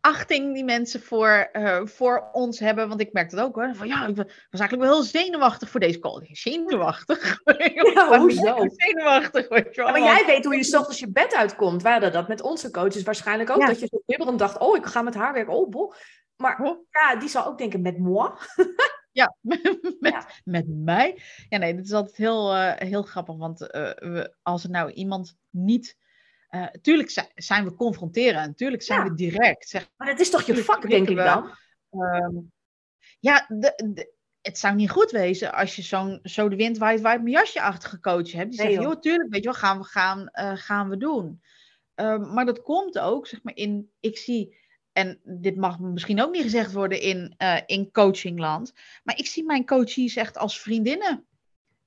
[0.00, 2.88] achting die mensen voor, eh, voor ons hebben.
[2.88, 3.74] Want ik merk dat ook hoor.
[3.74, 6.28] Van ja, ik was eigenlijk wel heel zenuwachtig voor deze call.
[6.32, 7.40] Zenuwachtig?
[7.94, 8.56] Ja, hoezo?
[8.68, 9.90] Zenuwachtig, weet je wel.
[9.90, 11.82] Maar jij weet hoe je ochtends je bed uitkomt.
[11.82, 13.60] Wij hadden dat met onze coaches waarschijnlijk ook.
[13.60, 13.66] Ja.
[13.66, 15.52] Dat je zo bibberend dacht, oh, ik ga met haar werken.
[15.52, 15.94] Oh, boh.
[16.36, 16.86] Maar Oh.
[16.90, 18.30] ja, die zal ook denken met moi.
[19.12, 20.28] Ja, met, Ja.
[20.44, 21.22] met mij.
[21.48, 23.36] Ja, nee, dat is altijd heel, eh, heel grappig.
[23.36, 25.96] Want eh, we, als er nou iemand niet.
[26.50, 29.08] Eh tuurlijk zijn, we confronterend, tuurlijk zijn Ja.
[29.08, 29.68] we direct.
[29.68, 31.50] Zeg, Maar dat is toch je vak, denk ik dan?
[31.90, 32.34] Ehm,
[33.20, 37.00] ja, de, de- het zou niet goed wezen als je zo'n zo de wind waait,
[37.00, 38.50] waait mijn jasje-achtige coach hebt.
[38.50, 38.82] Die Nee, zegt, joh.
[38.92, 41.42] joh, tuurlijk, weet je wel, gaan we, gaan, eh, gaan we doen.
[41.94, 44.56] Ehm, maar dat komt ook, zeg maar, in, ik zie,
[44.92, 49.44] en dit mag misschien ook niet gezegd worden in, eh, in coachingland, maar ik zie
[49.44, 51.24] mijn coaches echt als vriendinnen.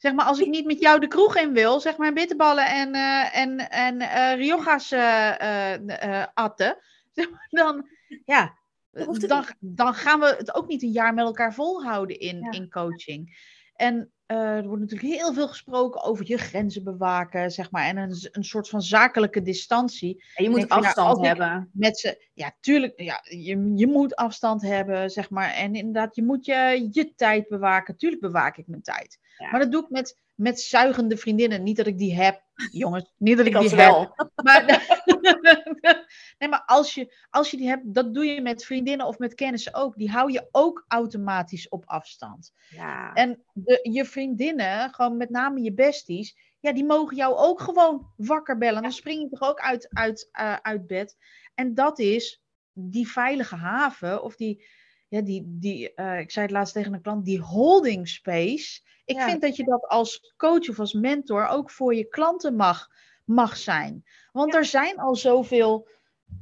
[0.04, 2.94] Zeg maar, als ik niet met jou de kroeg in wil, zeg maar, bitterballen en,
[2.94, 6.78] eh en, en eh Rioja's eh, atten,
[7.18, 7.88] zeg maar, dan,
[8.26, 8.58] ja,
[8.92, 12.52] Dan dan, gaan we het ook niet een jaar met elkaar volhouden in, Ja.
[12.52, 13.52] in coaching.
[13.76, 18.16] En er wordt natuurlijk heel veel gesproken over je grenzen bewaken, zeg maar, en een,
[18.32, 21.70] een soort van zakelijke distantie En je moet ja, afstand hebben.
[21.74, 22.28] met ze.
[22.34, 25.50] Ja, tuurlijk, ja, je, je moet afstand hebben, zeg maar.
[25.54, 27.98] En inderdaad, je moet je, je tijd bewaken.
[27.98, 29.20] Tuurlijk bewaak ik mijn tijd.
[29.38, 29.52] Ja.
[29.52, 31.64] Maar dat doe ik met, met zuigende vriendinnen.
[31.64, 32.42] Niet dat ik die heb,
[32.72, 33.12] jongens.
[33.18, 34.14] Niet dat ik, die heb.
[34.44, 34.66] Maar,
[36.38, 39.34] nee, maar als je, als je die hebt, dat doe je met vriendinnen of met
[39.34, 39.96] kennissen ook.
[39.98, 42.54] Die hou je ook automatisch op afstand.
[42.70, 43.14] Ja.
[43.14, 48.12] En de, je vriendinnen, gewoon met name je besties, ja, die mogen jou ook gewoon
[48.16, 48.82] wakker bellen.
[48.82, 51.18] Dan spring je toch ook uit, uit, eh, uit bed.
[51.56, 52.42] En dat is
[52.74, 54.66] die veilige haven, of die,
[55.14, 58.82] ja, die, die eh, ik zei het laatst tegen een klant, die holding space.
[59.06, 59.30] Ik Ja.
[59.30, 62.90] vind dat je dat als coach of als mentor ook voor je klanten mag,
[63.26, 64.06] mag zijn.
[64.32, 64.58] Want Ja.
[64.60, 65.88] er zijn al zoveel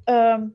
[0.03, 0.47] ehm,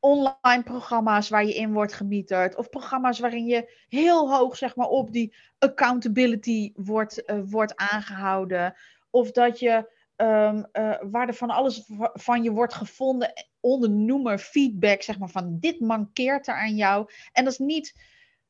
[0.00, 2.56] online programma's waar je in wordt gemieterd.
[2.56, 8.74] Of programma's waarin je heel hoog zeg maar, op die accountability wordt, eh, wordt aangehouden.
[9.10, 13.90] Of dat je ehm, eh, waar er van alles va- van je wordt gevonden onder
[13.90, 17.10] noemer feedback, zeg maar van dit mankeert er aan jou.
[17.32, 17.94] En dat is niet.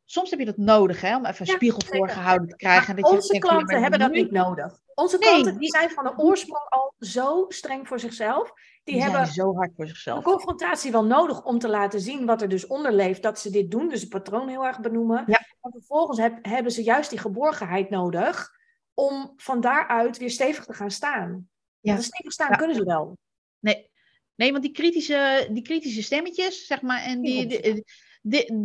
[0.05, 2.89] Soms heb je dat nodig, hè, om even een Ja, spiegel voorgehouden te krijgen.
[2.97, 4.81] en dat je onze denkt, klanten hebben dat niet nodig.
[4.95, 8.53] Onze Nee, klanten die zijn van de oorsprong al zo streng voor zichzelf.
[8.85, 10.25] Die, Die hebben zo hard voor de zichzelf.
[10.25, 13.23] confrontatie wel nodig om te laten zien wat er dus onder leeft.
[13.23, 15.25] Dat ze dit doen, dus het patroon heel erg benoemen.
[15.27, 15.41] Ja.
[15.61, 18.59] Maar vervolgens heb- hebben ze juist die geborgenheid nodig
[18.95, 21.49] om van daaruit weer stevig te gaan staan.
[21.81, 21.93] Ja.
[21.93, 22.57] Want stevig staan Ja.
[22.57, 23.19] kunnen ze wel.
[23.59, 23.91] Nee,
[24.35, 27.85] nee want die kritische, die kritische stemmetjes, zeg maar, en die, Die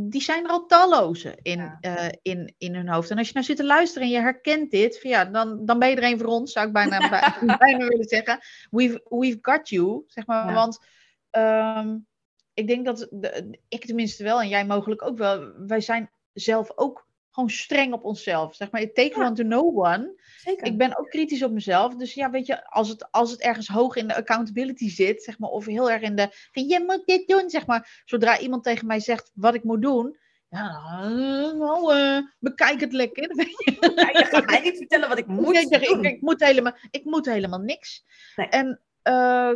[0.09, 1.77] die, zijn er al talloze in, Ja.
[1.81, 3.09] eh, in, in hun hoofd.
[3.09, 5.79] En als je nou zit te luisteren en je herkent dit, van ja, dan, dan
[5.79, 8.39] ben je er een voor ons, zou ik bijna, bij- bijna willen zeggen.
[8.69, 10.53] We've, we've got you, zeg maar.
[10.53, 10.79] Want
[11.29, 11.97] ehm,
[12.53, 16.71] ik denk dat, de, ik tenminste wel, en jij mogelijk ook wel, wij zijn zelf
[16.77, 18.55] ook gewoon streng op onszelf.
[18.55, 19.25] Zeg maar, it takes Ja.
[19.25, 20.23] one to know one.
[20.37, 20.67] Zeker.
[20.67, 21.95] Ik ben ook kritisch op mezelf.
[21.95, 25.39] Dus ja, weet je, als het, als het ergens hoog in de accountability zit, zeg
[25.39, 26.27] maar, of heel erg in de.
[26.51, 28.01] van, Je moet dit doen, zeg maar.
[28.05, 30.17] Zodra iemand tegen mij zegt wat ik moet doen.
[30.49, 31.07] Ja,
[31.53, 31.93] nou,
[32.39, 33.31] bekijk het lekker.
[33.95, 36.03] Ja, je gaat mij niet vertellen wat ik moet ik, zeg, ik, doen.
[36.05, 38.05] ik, moet helemaal, ik moet helemaal niks.
[38.35, 38.47] Nee.
[38.47, 39.53] En eh,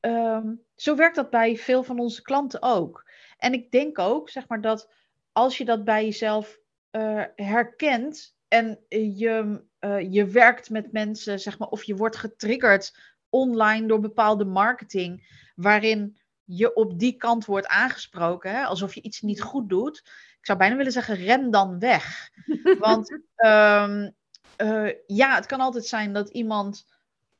[0.00, 3.10] ehm, zo werkt dat bij veel van onze klanten ook.
[3.38, 4.92] En ik denk ook, zeg maar, dat
[5.32, 6.58] als je dat bij jezelf
[6.92, 12.98] eh, herkent en je, eh, je werkt met mensen, zeg maar, of je wordt getriggerd
[13.28, 19.20] online door bepaalde marketing, waarin je op die kant wordt aangesproken, hè, alsof je iets
[19.20, 19.98] niet goed doet.
[20.38, 22.30] Ik zou bijna willen zeggen, ren dan weg.
[22.78, 24.10] Want ehm,
[24.56, 26.86] eh, ja, het kan altijd zijn dat iemand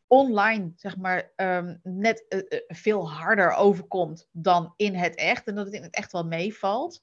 [0.06, 5.46] online, zeg maar, ehm, net veel harder overkomt dan in het echt.
[5.46, 7.02] En dat het in het echt wel meevalt.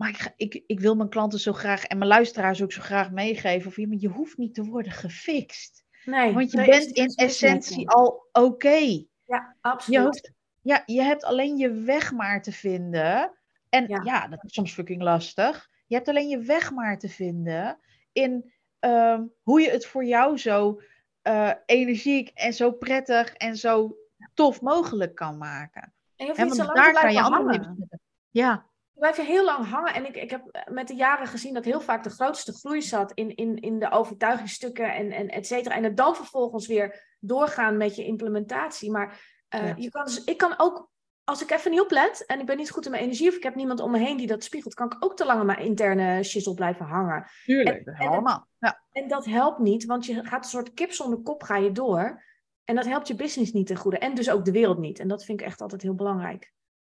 [0.00, 3.10] Maar ik, ik, ik wil mijn klanten zo graag en mijn luisteraars ook zo graag
[3.10, 3.68] meegeven.
[3.68, 5.84] Of je, je hoeft niet te worden gefixt.
[6.04, 8.68] Nee, Want je nee, bent in essentie al oké.
[8.68, 10.02] Ja, Je, absoluut.
[10.02, 10.32] hoeft-
[10.62, 13.32] ja, je hebt alleen je weg maar te vinden.
[13.68, 14.00] En Ja.
[14.04, 14.28] ja.
[14.28, 15.68] dat is soms fucking lastig.
[15.86, 17.78] Je hebt alleen je weg maar te vinden
[18.12, 20.80] in ehm, hoe je het voor jou zo
[21.22, 23.96] eh, energiek en zo prettig en zo
[24.34, 25.82] tof mogelijk kan maken.
[26.16, 27.88] En je hoeft niet zo lang te daar kan je hangen.
[28.30, 28.66] Ja,
[29.00, 29.94] Je blijft je heel lang hangen.
[29.94, 33.12] En ik, ik heb met de jaren gezien dat heel vaak de grootste groei zat
[33.14, 35.74] in, in, in de overtuigingsstukken en, en et cetera.
[35.74, 38.90] En het dan vervolgens weer doorgaan met je implementatie.
[38.90, 39.74] Maar eh, Ja.
[39.76, 40.90] je kan dus, ik kan ook,
[41.24, 43.42] als ik even niet oplet en ik ben niet goed in mijn energie of ik
[43.42, 45.58] heb niemand om me heen die dat spiegelt, kan ik ook te lang in mijn
[45.58, 47.26] interne shizzle blijven hangen.
[47.44, 47.86] tuurlijk.
[47.86, 48.46] En- allemaal.
[48.58, 48.82] Ja.
[48.92, 52.22] En dat helpt niet, want je gaat een soort kip zonder kop ga je door.
[52.64, 53.98] En dat helpt je business niet ten goede.
[53.98, 54.98] En dus ook de wereld niet.
[54.98, 56.52] En dat vind ik echt altijd heel belangrijk.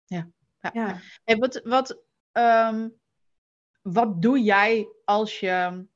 [0.04, 0.28] Ja.
[0.62, 0.70] Ja.
[0.72, 1.00] ja.
[1.24, 2.88] Hey, wat, wat, ehm,
[3.82, 5.86] wat doe jij als je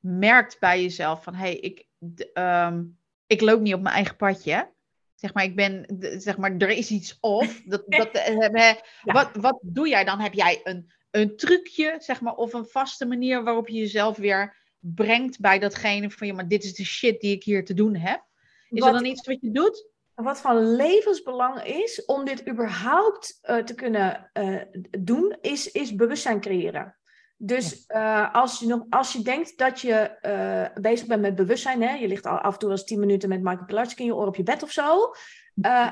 [0.00, 1.86] merkt bij jezelf van hé, hey, ik,
[2.32, 2.84] ehm,
[3.26, 4.74] ik loop niet op mijn eigen padje.
[5.14, 5.86] Zeg maar, ik ben,
[6.20, 7.62] zeg maar, er is iets off.
[7.64, 10.20] Dat, dat, eh, wat, wat doe jij dan?
[10.20, 14.56] Heb jij een, een trucje, zeg maar, of een vaste manier waarop je jezelf weer
[14.78, 17.96] brengt bij datgene van, ja, maar dit is de shit die ik hier te doen
[17.96, 18.24] heb?
[18.68, 19.88] Is Wat- er dan iets wat je doet?
[20.16, 24.60] Wat van levensbelang is om dit überhaupt eh, te kunnen eh,
[25.00, 26.96] doen, is, is bewustzijn creëren.
[27.36, 31.94] Dus eh, als, je nog, als je denkt dat je bezig bent met bewustzijn, hè,
[31.94, 34.26] je ligt al af en toe eens 10 minuten met Michael Pilarczyk in je oor
[34.26, 35.10] op je bed of zo,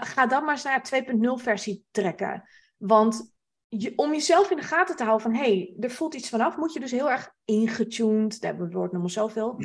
[0.01, 1.05] ga dan maar eens naar
[1.37, 2.49] 2.0 versie trekken.
[2.77, 3.34] Want
[3.79, 6.57] je, om jezelf in de gaten te houden van, hé, hey, er voelt iets vanaf,
[6.57, 9.57] moet je dus heel erg ingetuned, daar hebben we het woord nog maar zoveel.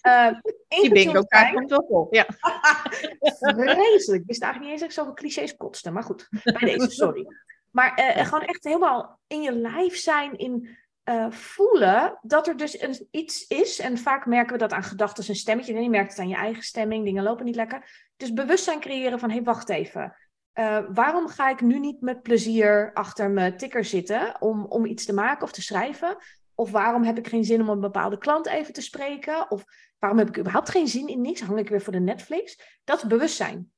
[0.00, 0.32] eh
[0.68, 2.06] Die bingo kaart komt wel vol.
[2.10, 2.26] Ja.
[3.38, 4.22] Vreselijk.
[4.22, 5.90] Ik wist eigenlijk niet eens dat ik zoveel clichés kotste.
[5.90, 7.26] Maar goed, bij deze, sorry.
[7.70, 10.76] Maar eh, gewoon echt helemaal in je lijf zijn, in
[11.08, 13.78] eh, voelen dat er dus een, iets is.
[13.78, 15.74] En vaak merken we dat aan gedachten en stemmetje.
[15.74, 18.10] En je merkt het aan je eigen stemming, dingen lopen niet lekker.
[18.16, 20.16] Dus bewustzijn creëren van, hé, hey, wacht even.
[20.58, 25.04] Eh, waarom ga ik nu niet met plezier achter mijn tikker zitten om, om iets
[25.04, 26.16] te maken of te schrijven?
[26.54, 29.50] Of waarom heb ik geen zin om een bepaalde klant even te spreken?
[29.50, 29.64] Of
[29.98, 31.40] waarom heb ik überhaupt geen zin in niks?
[31.40, 32.60] Hang ik weer voor de Netflix?
[32.84, 33.72] Dat is bewustzijn.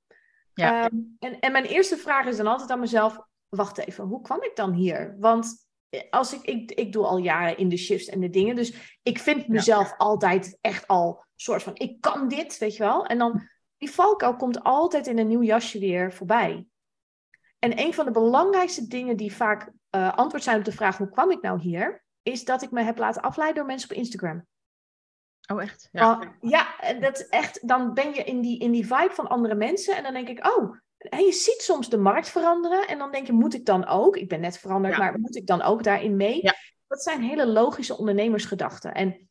[0.54, 0.84] Ja.
[0.84, 4.42] Ehm, en, en mijn eerste vraag is dan altijd aan mezelf: wacht even, hoe kwam
[4.42, 5.16] ik dan hier?
[5.18, 8.56] Want eh, als ik, ik, ik doe al jaren in de shifts en de dingen,
[8.56, 13.06] dus ik vind mezelf altijd echt al soort van: ik kan dit, weet je wel?
[13.06, 13.48] En dan
[13.80, 16.66] die valkuil komt altijd in een nieuw jasje weer voorbij.
[17.58, 21.10] En een van de belangrijkste dingen die vaak eh, antwoord zijn op de vraag: hoe
[21.10, 22.04] kwam ik nou hier?
[22.22, 24.46] Is dat ik me heb laten afleiden door mensen op Instagram.
[25.52, 25.88] Oh, echt?
[25.92, 29.28] Ja, ja en dat is echt, dan ben je in die, in die vibe van
[29.28, 29.96] andere mensen.
[29.96, 32.88] En dan denk ik, oh, en je ziet soms de markt veranderen.
[32.88, 34.16] En dan denk je, moet ik dan ook?
[34.16, 35.00] Ik ben net veranderd, Ja.
[35.00, 36.42] maar moet ik dan ook daarin mee?
[36.42, 36.54] Ja.
[36.86, 38.94] Dat zijn hele logische ondernemersgedachten.
[38.94, 39.29] En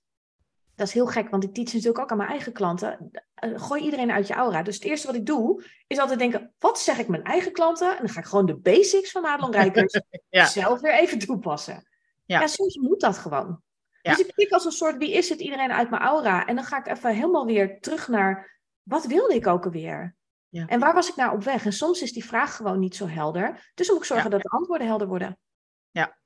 [0.79, 3.11] dat is heel gek, want ik teach natuurlijk ook aan mijn eigen klanten.
[3.33, 4.63] Eh, Gooi iedereen uit je aura.
[4.63, 7.91] Dus het eerste wat ik doe, is altijd denken, wat zeg ik mijn eigen klanten?
[7.91, 10.45] En dan ga ik gewoon de basics van Madelon Rijkers Ja.
[10.45, 11.87] zelf weer even toepassen.
[12.25, 12.39] Ja.
[12.39, 12.47] Ja.
[12.47, 13.61] soms moet dat gewoon.
[14.01, 14.11] Ja.
[14.11, 16.45] Dus ik kijk als een soort, wie is het, iedereen uit mijn aura.
[16.45, 20.15] En dan ga ik even helemaal weer terug naar, wat wilde ik ook alweer?
[20.49, 20.65] Ja.
[20.67, 21.65] En waar was ik naar op weg?
[21.65, 23.71] En soms is die vraag gewoon niet zo helder.
[23.73, 25.37] Dus dan moet ik zorgen dat de antwoorden helder worden.
[25.91, 26.17] Ja.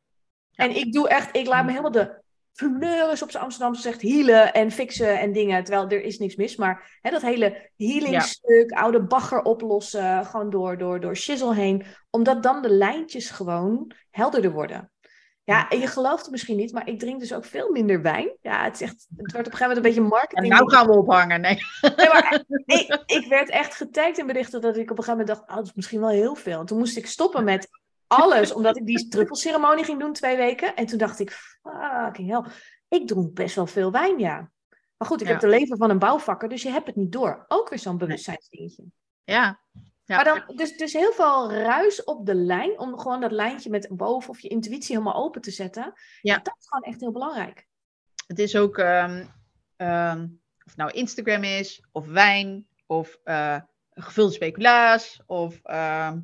[0.53, 2.22] En ik doe echt, ik laat me helemaal de
[2.53, 5.63] fleurs op zijn Amsterdamse zegt healen en fixen en dingen.
[5.63, 6.55] Terwijl er is niks mis.
[6.55, 11.85] Maar hè, dat hele healingstuk, oude bagger oplossen, gewoon door, door, door shizzle heen.
[12.09, 14.91] Omdat dan de lijntjes gewoon helderder worden.
[15.45, 18.37] Ja, en je gelooft het misschien niet, maar ik drink dus ook veel minder wijn.
[18.41, 20.53] Ja, het, is echt, het wordt op een gegeven moment een beetje En marketing.
[20.53, 21.41] nou gaan we ophangen.
[21.41, 21.57] Nee.
[21.95, 25.27] Nee, maar ik, ik werd echt getagd in berichten dat ik op een gegeven moment
[25.27, 26.59] dacht, oh, dat is misschien wel heel veel.
[26.59, 27.69] En toen moest ik stoppen met
[28.15, 30.75] alles, omdat ik die druppelceremonie ging doen twee weken.
[30.75, 32.43] En toen dacht ik, fucking hell,
[32.87, 34.51] ik dronk best wel veel wijn, ja.
[34.97, 35.31] Maar goed, ik Ja.
[35.33, 37.45] heb de leven van een bouwvakker, dus je hebt het niet door.
[37.47, 38.83] Ook weer zo'n bewustzijnsdingetje.
[39.23, 39.61] Ja.
[40.05, 40.15] Ja.
[40.15, 43.87] Maar dan, dus, dus heel veel ruis op de lijn, om gewoon dat lijntje met
[43.91, 45.93] boven of je intuïtie helemaal open te zetten.
[46.21, 46.37] Ja.
[46.37, 47.67] Dat is gewoon echt heel belangrijk.
[48.27, 49.25] Het is ook, ehm,
[49.75, 56.19] ehm, of het nou Instagram is, of wijn, of eh, gevulde speculaas, of ehm,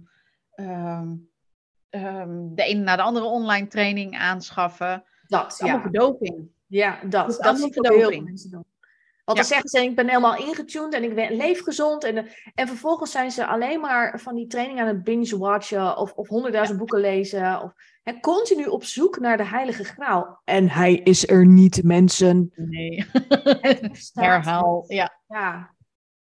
[1.89, 5.03] ehm, de ene na de andere online training aanschaffen.
[5.27, 5.83] Dat, is allemaal ja.
[5.83, 6.47] verdoving.
[6.67, 7.29] Ja, dat.
[7.29, 8.25] Is dat heel veel verdoving.
[8.25, 8.65] mensen doen.
[9.29, 12.03] Want dan zeggen ze, ik ben helemaal ingetuned en ik ben- leef gezond.
[12.03, 16.27] En, en vervolgens zijn ze alleen maar van die training aan het binge-watchen of, of
[16.27, 17.61] honderdduizend boeken lezen.
[17.61, 17.73] Of
[18.03, 20.41] hè, continu op zoek naar de heilige graal.
[20.43, 22.51] En hij is er niet, mensen.
[22.55, 23.05] Nee.
[24.13, 24.83] Herhaal.
[24.87, 25.19] Ja.
[25.27, 25.75] Ja,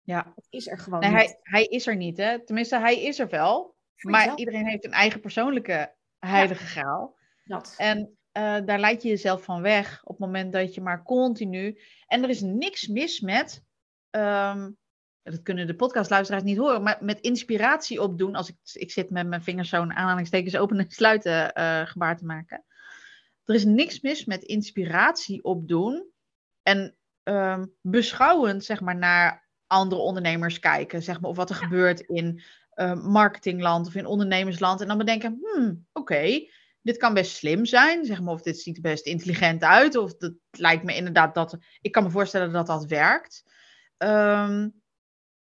[0.03, 0.33] ja.
[0.35, 1.19] het is er gewoon Nee, niet.
[1.19, 2.45] hij, hij is er niet, hè?
[2.45, 3.75] Tenminste, hij is er wel.
[4.01, 4.39] Maar jezelf.
[4.39, 7.17] iedereen heeft een eigen persoonlijke heilige graal.
[7.45, 7.75] Dat.
[7.77, 11.81] En eh, daar leid je jezelf van weg op het moment dat je maar continu.
[12.07, 13.65] En er is niks mis met.
[14.11, 14.71] ehm,
[15.23, 18.35] dat kunnen de podcastluisteraars niet horen, maar met inspiratie opdoen.
[18.35, 22.25] Als ik, ik zit met mijn vingers zo'n aanhalingstekens openen en sluiten eh, gebaar te
[22.25, 22.65] maken.
[23.45, 26.11] Er is niks mis met inspiratie opdoen.
[26.63, 31.03] En ehm, beschouwend, zeg maar, naar andere ondernemers kijken.
[31.03, 34.81] Zeg maar, of wat er gebeurt in eh, marketingland of in ondernemersland.
[34.81, 36.49] En dan bedenken, hmm, oké,
[36.83, 38.05] dit kan best slim zijn.
[38.05, 39.97] Zeg maar, of dit ziet er best intelligent uit.
[39.97, 41.57] Of het lijkt me inderdaad dat...
[41.81, 43.45] Ik kan me voorstellen dat dat werkt.
[43.97, 44.69] Ehm,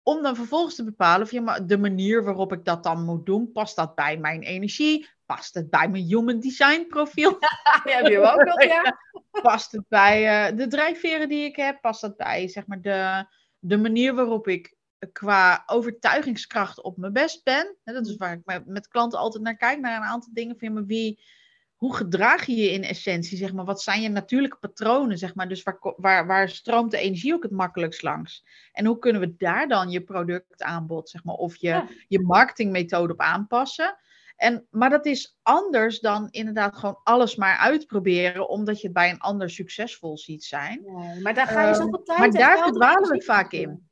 [0.02, 3.26] om dan vervolgens te bepalen of ja, maar de manier waarop ik dat dan moet
[3.26, 5.08] doen, past dat bij mijn energie?
[5.24, 7.36] Past het bij mijn human design profiel?
[7.84, 8.98] Ja, heb je ook nog, ja?
[9.30, 11.80] Past het bij eh, de drijfveren die ik heb?
[11.80, 13.26] Past dat bij zeg maar, de,
[13.58, 14.75] de manier waarop ik
[15.12, 17.76] qua overtuigingskracht op mijn best ben?
[17.84, 20.58] Dat is waar ik met, klanten altijd naar kijk, naar een aantal dingen.
[20.58, 21.20] Van, maar wie,
[21.76, 23.38] hoe gedraag je je in essentie?
[23.38, 23.64] Zeg maar?
[23.64, 25.18] Wat zijn je natuurlijke patronen?
[25.18, 25.48] Zeg maar?
[25.48, 28.44] Dus waar, waar, waar stroomt de energie ook het makkelijkst langs?
[28.72, 31.88] En hoe kunnen we daar dan je productaanbod zeg maar, of je, Ja.
[32.08, 33.96] je marketingmethode op aanpassen?
[34.36, 39.10] En, maar dat is anders dan inderdaad gewoon alles maar uitproberen, omdat je het bij
[39.10, 40.84] een ander succesvol ziet zijn.
[41.22, 43.88] Maar daar ga je Ehm, zoveel tijd maar en daar verdwalen we vaak in.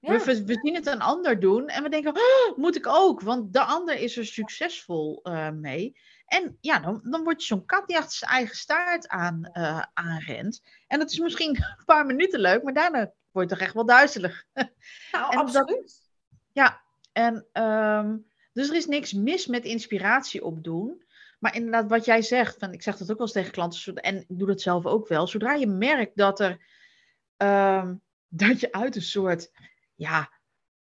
[0.00, 0.24] Ja.
[0.24, 3.52] We, we, zien het een ander doen en we denken, "Oh, moet ik ook, want
[3.52, 5.96] de ander is er succesvol eh, mee.
[6.26, 9.82] En ja, dan, dan word je zo'n kat die achter zijn eigen staart aan, eh,
[9.92, 10.62] aanrent.
[10.86, 13.86] En dat is misschien een paar minuten leuk, maar daarna word je toch echt wel
[13.86, 14.44] duizelig.
[15.12, 16.08] Nou, en dat- absoluut.
[16.52, 16.80] Ja,
[17.12, 18.16] en ehm,
[18.52, 21.04] dus er is niks mis met inspiratie opdoen.
[21.38, 24.16] Maar inderdaad, wat jij zegt, van, ik zeg dat ook wel eens tegen klanten, en
[24.16, 25.26] ik doe dat zelf ook wel.
[25.26, 26.58] Zodra je merkt dat er
[27.36, 27.94] ehm,
[28.28, 29.50] dat je uit een soort
[30.00, 30.30] ja,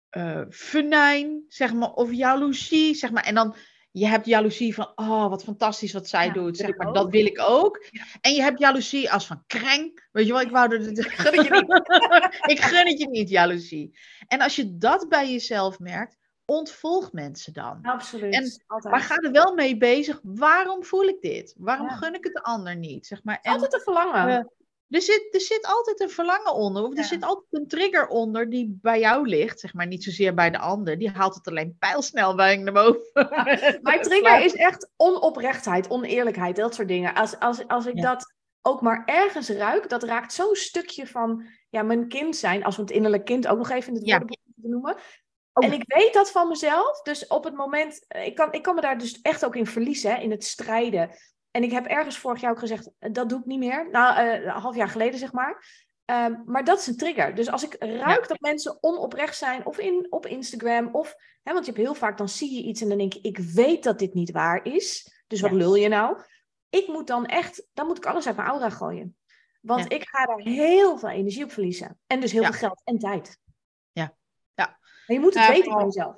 [0.09, 3.55] eh venijn, zeg maar, of jaloezie, zeg maar, en dan
[3.91, 6.95] je hebt jaloezie van, oh, wat fantastisch wat zij Ja, doet, zeg ik maar, ook.
[6.95, 7.85] dat wil ik ook.
[7.89, 8.03] Ja.
[8.21, 11.05] En je hebt jaloezie als van kreng, weet je wel, ik wou dat het...
[11.21, 12.49] Gun het je niet.
[12.53, 13.99] ik gun het je niet, jaloezie.
[14.27, 17.79] En als je dat bij jezelf merkt, ontvolg mensen dan.
[17.81, 18.33] Absoluut.
[18.33, 18.93] En- altijd.
[18.93, 20.19] Maar ga er wel mee bezig.
[20.23, 21.55] Waarom voel ik dit?
[21.57, 21.95] Waarom Ja.
[21.95, 23.07] gun ik het de ander niet?
[23.07, 23.39] Zeg maar.
[23.41, 24.51] En altijd een verlangen.
[24.89, 26.83] Er, zit, er zit altijd een verlangen onder.
[26.83, 26.99] Of Ja.
[26.99, 29.59] er zit altijd een trigger onder die bij jou ligt.
[29.59, 30.97] Zeg maar niet zozeer bij de ander.
[30.97, 33.01] Die haalt het alleen pijlsnel bij naar boven.
[33.81, 37.13] Mijn trigger is echt onoprechtheid, oneerlijkheid, dat soort dingen.
[37.13, 38.01] Als, als, als ik Ja.
[38.01, 42.75] dat ook maar ergens ruik, dat raakt zo'n stukje van ja, mijn kind zijn, als
[42.75, 44.95] we het innerlijk kind ook nog even in het woordenboek noemen.
[45.53, 45.65] Oh.
[45.65, 48.75] En ik weet dat van mezelf, dus op het moment, eh, ik kan, ik kan
[48.75, 51.09] me daar dus echt ook in verliezen, hè, in het strijden.
[51.55, 53.89] En ik heb ergens vorig jaar ook gezegd, eh, dat doe ik niet meer.
[53.91, 55.83] Nou, eh, een half jaar geleden zeg maar.
[56.05, 57.35] Ehm, maar dat is een trigger.
[57.35, 61.65] Dus als ik ruik dat mensen onoprecht zijn, of in, op Instagram, of Hè, want
[61.65, 63.99] je hebt heel vaak, dan zie je iets en dan denk je, ik weet dat
[63.99, 65.11] dit niet waar is.
[65.27, 65.57] Dus wat Ja.
[65.57, 66.21] lul je nou?
[66.69, 69.17] Ik moet dan echt, dan moet ik alles uit mijn aura gooien.
[69.61, 69.97] Want Ja.
[69.97, 71.99] ik ga daar heel veel energie op verliezen.
[72.07, 73.37] En dus heel veel geld en tijd.
[73.91, 74.15] Ja.
[74.53, 74.79] Ja.
[75.07, 76.15] Je moet het Ja, weten van jezelf.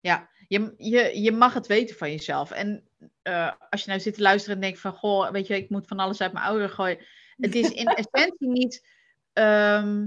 [0.00, 2.50] Ja, je, je, je mag het weten van jezelf.
[2.50, 2.90] En
[3.22, 4.92] eh, als je nou zit te luisteren en denkt van...
[4.92, 6.98] Goh, weet je, ik moet van alles uit mijn ouderen gooien.
[7.36, 8.88] Het is in essentie niet...
[9.32, 10.06] ehm,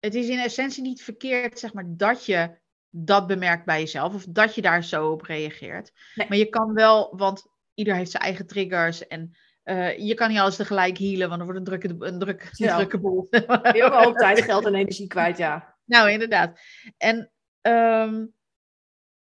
[0.00, 2.58] het is in essentie niet verkeerd, zeg maar, dat je
[2.90, 4.14] dat bemerkt bij jezelf.
[4.14, 5.92] Of dat je daar zo op reageert.
[6.14, 6.28] Nee.
[6.28, 9.06] Maar je kan wel, want ieder heeft zijn eigen triggers.
[9.06, 12.42] En eh, je kan niet alles tegelijk healen, want dan wordt een drukke, een druk,
[12.42, 12.76] een Ja.
[12.76, 13.26] drukke boel.
[13.30, 15.76] Heel veel hoop tijd, geld en energie kwijt, ja.
[15.84, 16.60] Nou, inderdaad.
[16.96, 18.26] En, ehm,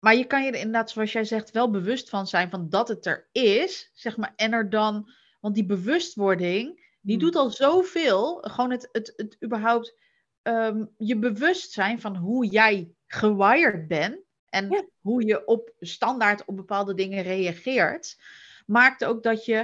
[0.01, 2.89] maar je kan je er inderdaad, zoals jij zegt, wel bewust van zijn van dat
[2.89, 3.91] het er is.
[3.95, 7.25] Zeg maar, en er dan, want die bewustwording, die Hmm.
[7.25, 8.39] doet al zoveel.
[8.41, 9.95] Gewoon het, het, het überhaupt
[10.43, 14.27] ehm, je bewust zijn van hoe jij gewired bent.
[14.49, 14.85] En Ja.
[15.01, 18.17] hoe je op standaard op bepaalde dingen reageert.
[18.67, 19.57] Maakt ook dat je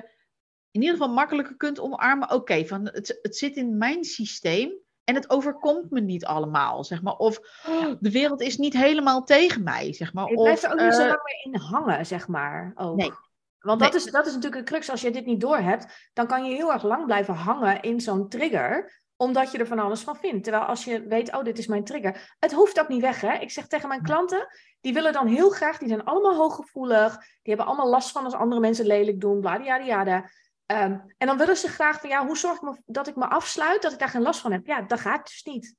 [0.70, 2.30] in ieder geval makkelijker kunt omarmen.
[2.30, 4.72] Oké, van het, het zit in mijn systeem.
[5.04, 7.16] En het overkomt me niet allemaal, zeg maar.
[7.16, 7.38] Of
[7.68, 10.28] "Oh, de wereld is niet helemaal tegen mij, zeg maar.
[10.28, 12.72] Je blijft er ook niet zo eh, lang meer in hangen, zeg maar.
[12.74, 12.96] Ook.
[12.96, 13.12] Nee.
[13.58, 13.90] Want Nee.
[13.90, 14.90] dat, is, dat is natuurlijk een crux.
[14.90, 18.28] Als je dit niet doorhebt, dan kan je heel erg lang blijven hangen in zo'n
[18.28, 20.42] trigger omdat je er van alles van vindt.
[20.42, 22.36] Terwijl als je weet, oh, dit is mijn trigger.
[22.38, 23.32] Het hoeft ook niet weg, hè.
[23.34, 24.46] Ik zeg tegen mijn klanten,
[24.80, 27.16] die willen dan heel graag, die zijn allemaal hooggevoelig.
[27.16, 30.30] Die hebben allemaal last van als andere mensen lelijk doen, bladiyadiyada.
[30.66, 33.28] Ehm, en dan willen ze graag van, ja, hoe zorg ik me dat ik me
[33.28, 34.66] afsluit, dat ik daar geen last van heb?
[34.66, 35.74] Ja, dat gaat dus niet.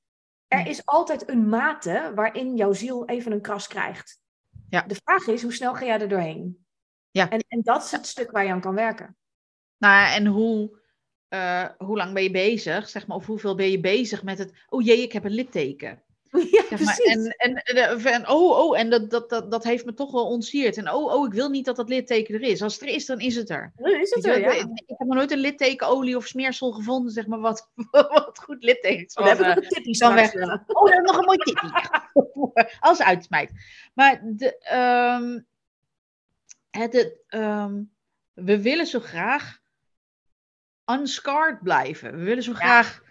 [0.48, 4.20] Er is altijd een mate waarin jouw ziel even een kras krijgt.
[4.70, 4.82] Ja.
[4.82, 6.66] De vraag is, hoe snel ga jij er doorheen?
[7.12, 7.30] Ja.
[7.30, 9.18] En, en dat is het stuk waar je aan kan werken.
[9.78, 10.80] Nou, en hoe,
[11.28, 14.66] eh, hoe lang ben je bezig, zeg maar, of hoeveel ben je bezig met het,
[14.68, 16.04] oh jee, ik heb een litteken.
[16.52, 17.14] Ja, Zeg maar, precies.
[17.14, 20.28] en, en, en, en oh, oh, en dat, dat, dat, dat heeft me toch wel
[20.28, 20.78] ontsierd.
[20.78, 22.62] En oh, oh, ik wil niet dat dat litteken er is.
[22.62, 23.72] Als het er is, dan is het er.
[23.76, 24.52] Nu is het er, ja.
[24.52, 29.08] Ik heb nog nooit een littekenolie of smeersel gevonden, zeg maar, wat, wat goed litteken
[29.14, 30.34] Dan heb ik kan, nog eh, een tipje kan straks.
[30.34, 30.48] weg.
[30.48, 30.64] ja.
[30.68, 31.72] Oh, is nog een mooi tipje.
[32.80, 33.52] Als uitsmijt.
[33.94, 35.40] Maar de, ehm,
[36.70, 37.82] het, het, ehm,
[38.34, 39.60] we willen zo graag
[40.86, 42.18] unscarred blijven.
[42.18, 43.04] We willen zo graag...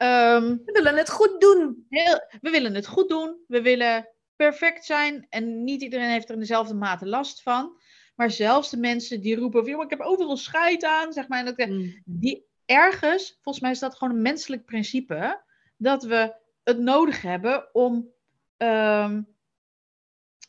[0.00, 1.86] ehm, We willen het goed doen.
[1.88, 3.44] heel, we willen het goed doen.
[3.46, 5.26] We willen perfect zijn.
[5.28, 7.80] En niet iedereen heeft er in dezelfde mate last van.
[8.14, 11.12] Maar zelfs de mensen die roepen: van, "Joh, ik heb overal scheid aan.
[11.12, 12.02] Zeg maar, en dat, Mm.
[12.04, 15.42] die ergens, volgens mij is dat gewoon een menselijk principe,
[15.76, 18.12] dat we het nodig hebben om
[18.56, 19.22] ehm,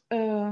[0.08, 0.52] eh,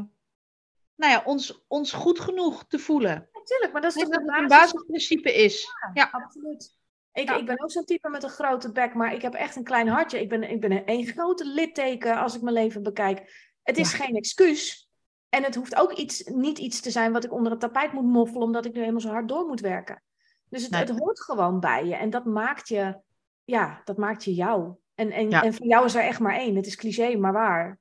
[0.95, 3.29] nou ja, ons, ons goed genoeg te voelen.
[3.33, 5.67] Natuurlijk, maar dat is toch het basisprincipe is.
[5.93, 6.77] Ja, Absoluut.
[7.19, 7.35] Ik, Ja.
[7.37, 9.87] ik ben ook zo'n type met een grote bek, maar ik heb echt een klein
[9.87, 10.21] hartje.
[10.21, 13.47] Ik ben, ik ben een grote litteken als ik mijn leven bekijk.
[13.63, 14.89] Het is geen excuus.
[15.29, 18.05] En het hoeft ook iets, niet iets te zijn wat ik onder het tapijt moet
[18.05, 20.03] moffelen, omdat ik nu helemaal zo hard door moet werken.
[20.49, 20.79] Dus het, Nee.
[20.81, 21.95] het hoort gewoon bij je.
[21.95, 22.99] En dat maakt je,
[23.43, 24.73] ja, dat maakt je jou.
[24.95, 25.43] En, en, Ja.
[25.43, 26.55] en voor jou is er echt maar één.
[26.55, 27.79] Het is cliché, maar waar.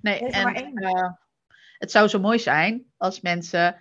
[0.00, 0.76] nee, Er is er maar en één.
[0.76, 1.10] eh,
[1.78, 3.80] het zou zo mooi zijn als mensen,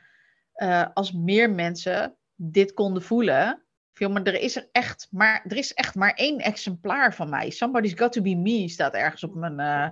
[0.54, 3.63] eh, als meer mensen dit konden voelen.
[3.94, 7.50] Veel, maar er is er echt maar, er is echt maar één exemplaar van mij.
[7.50, 9.84] Somebody's got to be me staat ergens op mijn, eh,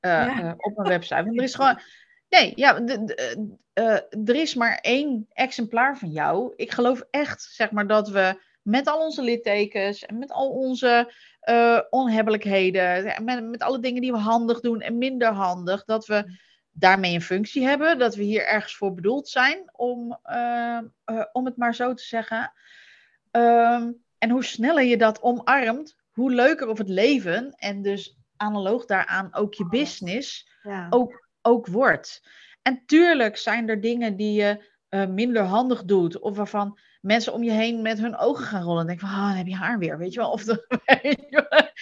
[0.00, 0.40] eh, Ja.
[0.42, 1.22] eh, op mijn website.
[1.24, 1.80] Want er is gewoon,
[2.28, 2.80] nee, ja,
[4.24, 6.52] er is maar één exemplaar van jou.
[6.56, 11.12] Ik geloof echt, zeg maar, dat we met al onze littekens en met al onze
[11.40, 16.06] eh, onhebbelijkheden, en met, met alle dingen die we handig doen en minder handig, dat
[16.06, 16.38] we
[16.70, 20.20] daarmee een functie hebben, dat we hier ergens voor bedoeld zijn, om,
[21.32, 22.52] om het maar zo te zeggen.
[23.40, 28.84] Ehm, en hoe sneller je dat omarmt, hoe leuker of het leven en dus analoog
[28.86, 30.86] daaraan ook je business Ja.
[30.90, 32.22] ook, ook wordt.
[32.62, 37.42] En tuurlijk zijn er dingen die je eh, minder handig doet, of waarvan mensen om
[37.42, 39.78] je heen met hun ogen gaan rollen en denken van, ah, dan heb je haar
[39.78, 40.30] weer, weet je wel.
[40.30, 40.66] Of de,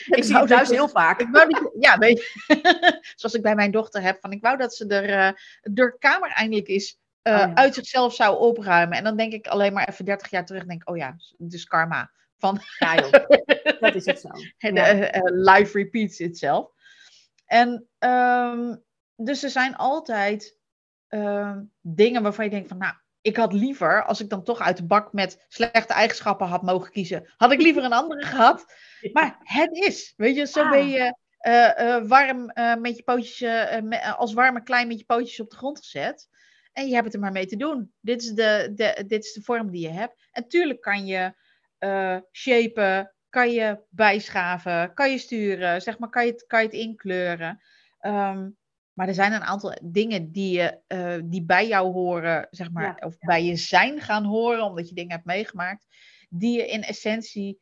[0.19, 1.21] ik zie het thuis dat je- heel vaak.
[1.21, 4.43] ik wou dat je- ja, weet je, zoals ik bij mijn dochter heb, van ik
[4.43, 5.33] wou dat ze er, eh
[5.73, 7.55] de kamer eindelijk eens eh, Oh ja.
[7.55, 8.99] uit zichzelf zou opruimen.
[8.99, 11.53] En dan denk ik alleen maar even 30 jaar terug, denk ik, oh ja, het
[11.53, 12.11] is karma.
[12.39, 13.11] Van, Ja, joh.
[13.81, 14.29] Dat is het zo.
[14.59, 14.87] en, Ja.
[14.87, 16.70] eh, eh, life repeats itself.
[17.47, 18.77] En ehm,
[19.16, 20.59] dus er zijn altijd
[21.09, 24.77] ehm, dingen waarvan je denkt van, nou, ik had liever, als ik dan toch uit
[24.77, 28.64] de bak met slechte eigenschappen had mogen kiezen, had ik liever een andere gehad.
[29.12, 30.70] Maar het is, weet je, zo Ah.
[30.70, 34.89] ben je eh, eh, warm eh, met je pootjes, eh, eh, eh, als warme klein
[34.89, 36.29] met je pootjes op de grond gezet.
[36.75, 37.93] En je hebt het er maar mee te doen.
[38.01, 40.29] Dit is de, de, dit is de vorm die je hebt.
[40.31, 41.35] En tuurlijk kan je
[41.79, 46.66] eh shapen, kan je bijschaven, kan je sturen, zeg maar, kan je het, kan je
[46.66, 47.61] het inkleuren.
[47.99, 48.51] Ehm,
[48.93, 52.97] maar er zijn een aantal dingen die, je, eh, die bij jou horen, zeg maar,
[53.01, 55.87] Ja, of bij je zijn gaan horen, omdat je dingen hebt meegemaakt,
[56.29, 57.59] die je in essentie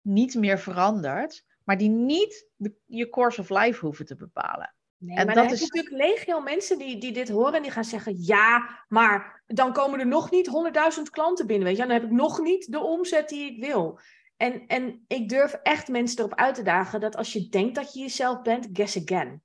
[0.00, 4.74] niet meer verandert, maar die niet de, je course of life hoeven te bepalen.
[5.02, 7.84] Nee, En maar dat is- natuurlijk legio mensen die, die dit horen en die gaan
[7.84, 11.82] zeggen, ja, maar dan komen er nog niet 100.000 klanten binnen, weet je.
[11.82, 13.98] Dan heb ik nog niet de omzet die ik wil.
[14.36, 17.92] En, en ik durf echt mensen erop uit te dagen dat als je denkt dat
[17.92, 19.42] je jezelf bent, guess again.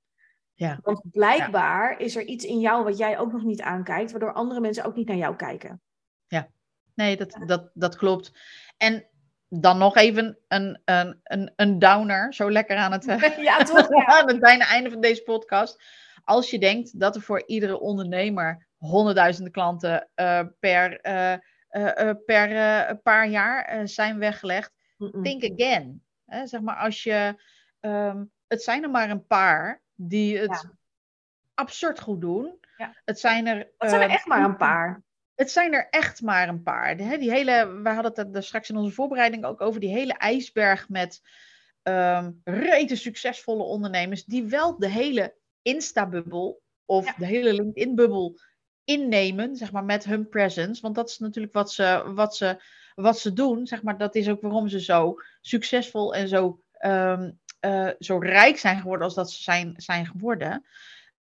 [0.54, 0.78] Ja.
[0.82, 4.60] Want blijkbaar is er iets in jou wat jij ook nog niet aankijkt, waardoor andere
[4.60, 5.80] mensen ook niet naar jou kijken.
[6.94, 8.32] Nee, dat, dat, dat klopt.
[8.76, 9.06] En
[9.48, 13.88] dan nog even een, een, een, een downer, zo lekker aan het, eh, ja, toch?
[13.88, 14.04] Ja.
[14.20, 15.82] aan het bijna einde van deze podcast.
[16.24, 21.34] Als je denkt dat er voor iedere ondernemer honderdduizenden klanten eh, per, eh,
[22.26, 24.72] per paar jaar zijn weggelegd,
[25.22, 26.02] think again.
[26.44, 27.42] Zeg maar als je,
[27.80, 30.70] ehm, het zijn er maar een paar die het Ja.
[31.54, 32.58] absurd goed doen.
[32.76, 32.94] Ja.
[33.04, 35.02] Het zijn er, Dat zijn er eh, echt maar een paar.
[35.38, 36.96] Het zijn er echt maar een paar.
[36.96, 40.12] Hè, die hele, we hadden het er straks in onze voorbereiding ook over die hele
[40.12, 41.20] ijsberg met
[41.82, 47.14] ehm rete succesvolle ondernemers die wel de hele Insta-bubbel of Ja.
[47.18, 48.38] de hele LinkedIn-bubbel
[48.84, 50.82] innemen, zeg maar, met hun presence.
[50.82, 52.62] Want dat is natuurlijk wat ze, wat ze,
[52.94, 53.66] wat ze doen.
[53.66, 57.30] Zeg maar, dat is ook waarom ze zo succesvol en zo, ehm,
[57.60, 60.64] eh, zo rijk zijn geworden als dat ze zijn, zijn geworden.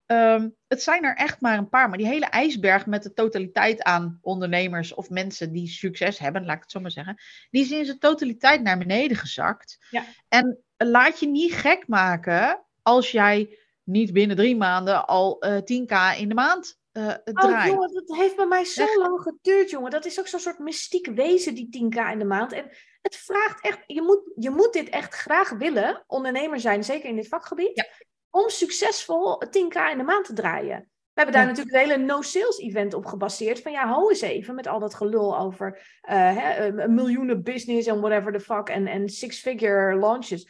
[0.07, 1.89] Ehm, het zijn er echt maar een paar.
[1.89, 6.55] Maar die hele ijsberg met de totaliteit aan ondernemers of mensen die succes hebben, laat
[6.55, 7.17] ik het zo maar zeggen,
[7.49, 9.77] die is in zijn totaliteit naar beneden gezakt.
[9.89, 10.03] Ja.
[10.27, 16.19] En laat je niet gek maken als jij niet binnen drie maanden al eh 10k
[16.19, 17.71] in de maand eh Oh draait.
[17.71, 18.95] jongen, dat heeft bij mij zo Echt?
[18.95, 19.91] lang geduurd, jongen.
[19.91, 22.51] Dat is ook zo'n soort mystiek wezen, die 10k in de maand.
[22.51, 22.65] En
[23.01, 27.15] het vraagt echt, je moet, je moet dit echt graag willen, ondernemer zijn, zeker in
[27.15, 27.85] dit vakgebied, Ja.
[28.29, 30.79] Om succesvol 10k in de maand te draaien.
[31.13, 31.49] We hebben daar Ja.
[31.49, 33.61] natuurlijk een hele no-sales event op gebaseerd.
[33.61, 37.99] Van ja, hou eens even met al dat gelul over hè, een miljoenen business en
[37.99, 40.49] whatever the fuck en, en six-figure launches.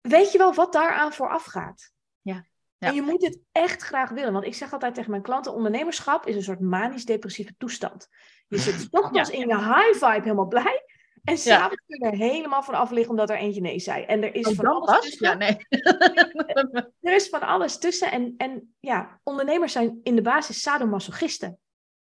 [0.00, 1.92] Weet je wel wat daaraan vooraf gaat?
[2.20, 2.44] Ja.
[2.78, 4.32] En je moet dit echt graag willen.
[4.32, 8.08] Want ik zeg altijd tegen mijn klanten: ondernemerschap is een soort manisch-depressieve toestand.
[8.48, 10.82] Je zit 's ochtends in je high vibe helemaal blij.
[11.24, 14.04] En s'avonds kun je er helemaal van af liggen omdat er eentje nee zei.
[14.04, 15.26] En er is Oh, van alles tussen.
[15.28, 15.56] Ja, nee.
[17.00, 18.10] Er is van alles tussen.
[18.10, 21.58] En, en ja, ondernemers zijn in de basis sadomasochisten.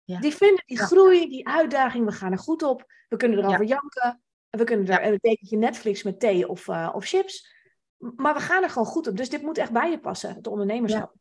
[0.05, 0.21] Ja.
[0.21, 0.85] Die vinden die Ja.
[0.85, 2.85] groei, die uitdaging, we gaan er goed op.
[3.09, 3.67] We kunnen erover Ja.
[3.67, 4.23] janken.
[4.51, 7.55] We kunnen er een dekentje Netflix met thee of, eh, of chips.
[7.99, 9.17] Maar we gaan er gewoon goed op.
[9.17, 11.15] Dus dit moet echt bij je passen, het ondernemerschap.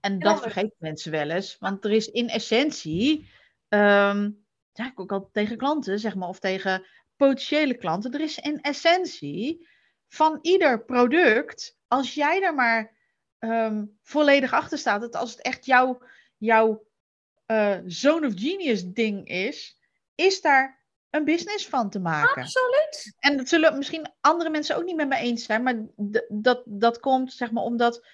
[0.00, 1.56] En dan dat vergeten mensen wel eens.
[1.58, 3.30] Want er is in essentie,
[3.68, 4.30] ehm
[4.78, 8.60] zeg ik ook al tegen klanten, zeg maar, of tegen potentiële klanten, er is in
[8.60, 9.68] essentie
[10.08, 12.96] van ieder product, als jij er maar
[13.38, 16.02] ehm, volledig achter staat, dat als het echt jouw,
[16.36, 16.86] jouw
[17.46, 19.78] eh, zone of genius ding is,
[20.14, 22.42] is daar een business van te maken.
[22.42, 23.16] Absoluut.
[23.18, 25.86] En dat zullen misschien andere mensen ook niet met me eens zijn, maar
[26.28, 28.06] dat, dat komt zeg maar omdat,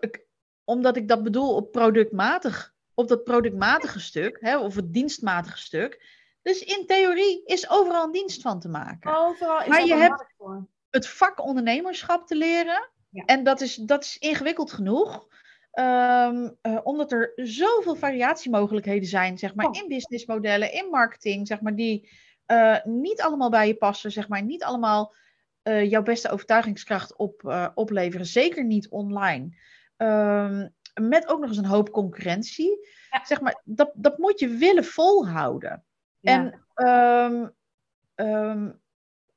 [0.00, 0.26] ik-
[0.64, 2.71] omdat ik dat bedoel op productmatig,
[3.02, 6.20] op dat productmatige stuk, hè, of het dienstmatige stuk.
[6.42, 9.16] Dus in theorie is overal een dienst van te maken.
[9.16, 10.66] Overal is Maar je hebt- voor.
[10.90, 13.24] Het vak ondernemerschap te leren, Ja.
[13.24, 15.26] en dat is, dat is ingewikkeld genoeg.
[15.70, 19.76] Ehm, eh, omdat er zoveel variatiemogelijkheden zijn, zeg maar, Oh.
[19.82, 22.10] in businessmodellen, in marketing, zeg maar, die
[22.46, 25.14] eh, niet allemaal bij je passen, zeg maar, niet allemaal
[25.62, 28.26] eh, jouw beste overtuigingskracht op, opleveren.
[28.26, 29.56] Zeker niet online.
[29.96, 30.68] Ehm,
[31.00, 32.88] met ook nog eens een hoop concurrentie.
[33.10, 33.24] Ja.
[33.24, 35.84] Zeg maar, dat, dat moet je willen volhouden.
[36.20, 36.32] Ja.
[36.32, 37.48] En ehm,
[38.14, 38.70] ehm,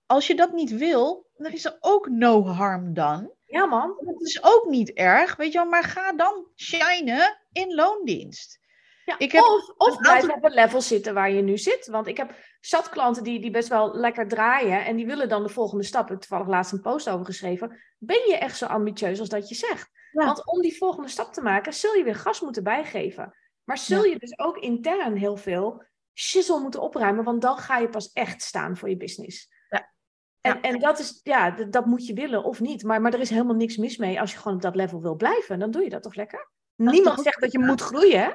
[0.05, 3.33] als je dat niet wil, dan is er ook no harm done.
[3.45, 3.95] ja, man.
[3.99, 8.59] Dat is ook niet erg, weet je wel, maar ga dan shinen in loondienst.
[9.05, 11.87] Ja, Ik heb of of blijf aantal- op het level zitten waar je nu zit.
[11.87, 14.85] Want ik heb zat klanten die, die best wel lekker draaien.
[14.85, 16.03] En die willen dan de volgende stap.
[16.03, 17.81] Ik heb toevallig laatst een post over geschreven.
[17.97, 19.89] Ben je echt zo ambitieus als dat je zegt?
[20.15, 20.25] Ja.
[20.25, 23.35] Want om die volgende stap te maken, zul je weer gas moeten bijgeven.
[23.63, 27.23] Maar zul je dus ook intern heel veel shizzle moeten opruimen.
[27.23, 29.49] Want dan ga je pas echt staan voor je business.
[29.69, 29.93] Ja.
[30.41, 30.61] En, Ja.
[30.61, 32.83] en dat is, ja, dat moet je willen of niet.
[32.83, 35.15] Maar, maar er is helemaal niks mis mee als je gewoon op dat level wil
[35.15, 35.59] blijven.
[35.59, 36.49] Dan doe je dat toch lekker?
[36.75, 38.29] Niemand zegt dat je moet groeien, hè?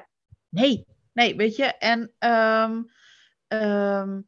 [0.49, 1.64] Nee, nee, weet je.
[1.64, 2.83] En ehm,
[3.47, 4.20] ehm,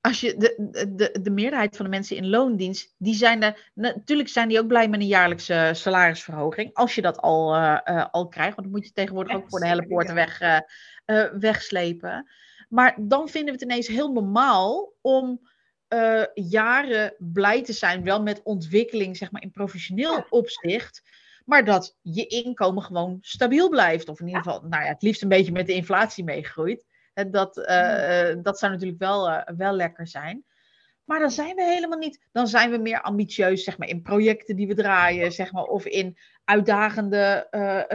[0.00, 3.70] als je de, de- de, de meerderheid van de mensen in loondienst, die zijn er,
[3.74, 6.74] natuurlijk zijn die ook blij met een jaarlijkse salarisverhoging.
[6.74, 9.60] Als je dat al, eh, eh, al krijgt, want dan moet je tegenwoordig ook voor
[9.60, 10.56] de hellepoorten weg, eh,
[11.04, 12.30] eh, wegslepen.
[12.68, 15.40] Maar dan vinden we het ineens heel normaal om
[15.88, 21.02] eh, jaren blij te zijn, wel met ontwikkeling, zeg maar in professioneel opzicht.
[21.44, 24.08] Maar dat je inkomen gewoon stabiel blijft.
[24.08, 26.84] Of in ieder geval, nou ja, het liefst een beetje met de inflatie meegroeit.
[27.26, 30.44] Dat, eh, eh, dat zou natuurlijk wel, eh, wel lekker zijn.
[31.04, 32.26] Maar dan zijn we helemaal niet.
[32.32, 35.86] Dan zijn we meer ambitieus, zeg maar, in projecten die we draaien, zeg maar, of
[35.86, 37.48] in uitdagende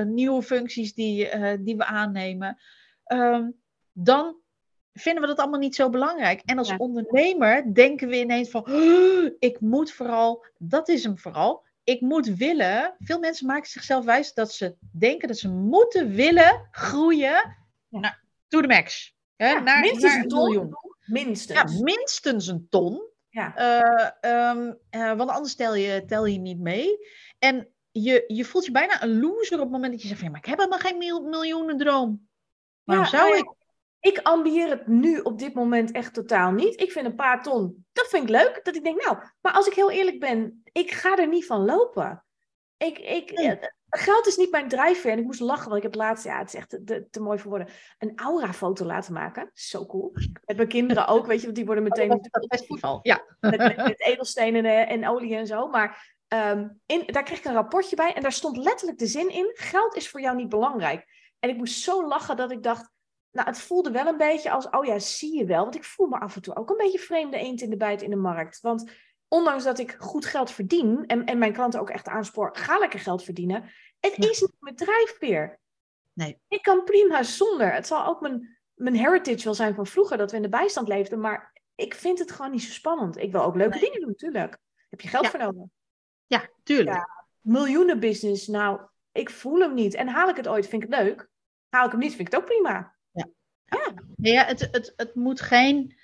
[0.07, 2.57] nieuwe functies die, die we aannemen.
[3.03, 3.49] Ehm,
[3.91, 4.37] dan
[4.93, 6.41] vinden we dat allemaal niet zo belangrijk.
[6.45, 6.75] En als Ja.
[6.77, 12.27] ondernemer denken we ineens van, "Oh, ik moet vooral, dat is hem vooral, ik moet
[12.27, 12.95] willen.
[12.99, 17.55] Veel mensen maken zichzelf wijs dat ze denken dat ze moeten willen groeien
[17.87, 17.99] Ja.
[17.99, 18.22] naar,
[18.53, 19.15] to the max.
[19.35, 20.43] Hè, Ja, naar, minstens naar een ton.
[20.43, 20.75] miljoen.
[21.05, 21.73] Minstens.
[21.73, 23.01] Ja, minstens een ton.
[23.29, 23.55] Ja.
[23.55, 26.97] Eh, ehm, eh, want anders tel je, tel je niet mee.
[27.39, 30.29] En je, je voelt je bijna een loser op het moment dat je zegt ja,
[30.29, 32.27] maar ik heb helemaal geen mil, miljoenendroom.
[32.83, 33.53] Waarom Ja, zou nou ik?
[33.99, 36.81] Ik ambieer het nu op dit moment echt totaal niet.
[36.81, 38.59] Ik vind een paar ton, dat vind ik leuk.
[38.63, 41.65] Dat ik denk, nou, maar als ik heel eerlijk ben, ik ga er niet van
[41.65, 42.23] lopen.
[42.85, 43.59] Ik, ik, Nee.
[43.59, 45.11] eh, geld is niet mijn drijfveer.
[45.11, 46.69] En ik moest lachen, want ik heb laatst, ja, het is echt
[47.11, 47.67] te, mooi voor woorden,
[47.99, 49.49] een aura-foto laten maken.
[49.53, 50.11] Zo cool.
[50.45, 52.99] Met mijn kinderen ook, weet je, want die worden meteen Dat, dat festival.
[53.01, 53.23] Ja.
[53.39, 55.67] met, met, met edelstenen en, en olie en zo.
[55.67, 59.29] Maar ehm, in, daar kreeg ik een rapportje bij en daar stond letterlijk de zin
[59.29, 61.05] in: geld is voor jou niet belangrijk.
[61.39, 62.91] En ik moest zo lachen dat ik dacht.
[63.31, 65.63] Nou, het voelde wel een beetje als, oh ja, zie je wel.
[65.63, 68.01] Want ik voel me af en toe ook een beetje vreemde eend in de bijt
[68.01, 68.61] in de markt.
[68.61, 68.91] Want
[69.33, 72.99] ondanks dat ik goed geld verdien en, en mijn klanten ook echt aanspoor, ga lekker
[72.99, 73.69] geld verdienen.
[73.99, 75.59] Het is niet mijn drijfveer.
[76.13, 76.39] Nee.
[76.47, 77.73] Ik kan prima zonder.
[77.73, 80.87] Het zal ook mijn, mijn heritage wel zijn van vroeger, dat we in de bijstand
[80.87, 83.17] leefden, maar ik vind het gewoon niet zo spannend.
[83.17, 84.57] Ik wil ook leuke dingen doen, natuurlijk.
[84.89, 85.29] Heb je geld Ja.
[85.29, 85.63] voor nodig?
[86.27, 86.95] Ja, tuurlijk.
[86.97, 87.25] Ja.
[87.39, 88.81] Miljoenen business, nou,
[89.11, 89.93] ik voel hem niet.
[89.93, 91.27] En haal ik het ooit, vind ik het leuk.
[91.69, 92.95] Haal ik hem niet, vind ik het ook prima.
[94.15, 95.97] Nee, ja, het, het, het moet geen.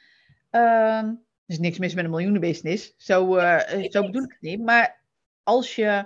[0.49, 1.13] ehm,
[1.50, 2.93] er is niks mis met een miljoenenbusiness.
[2.97, 4.60] Zo, eh, ik zo bedoel ik het niet.
[4.60, 5.02] Maar
[5.43, 6.06] als je.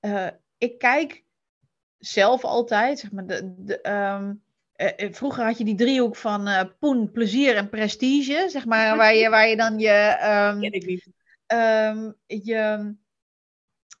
[0.00, 0.26] eh,
[0.58, 1.24] ik kijk
[1.98, 2.98] zelf altijd.
[2.98, 4.34] Zeg maar, de, de, ehm,
[4.72, 8.46] eh, eh, vroeger had je die driehoek van eh, poen, plezier en prestige.
[8.48, 10.16] Zeg maar, waar je, waar je dan je.
[10.60, 11.06] Ken ik niet.
[11.46, 12.94] ehm, je,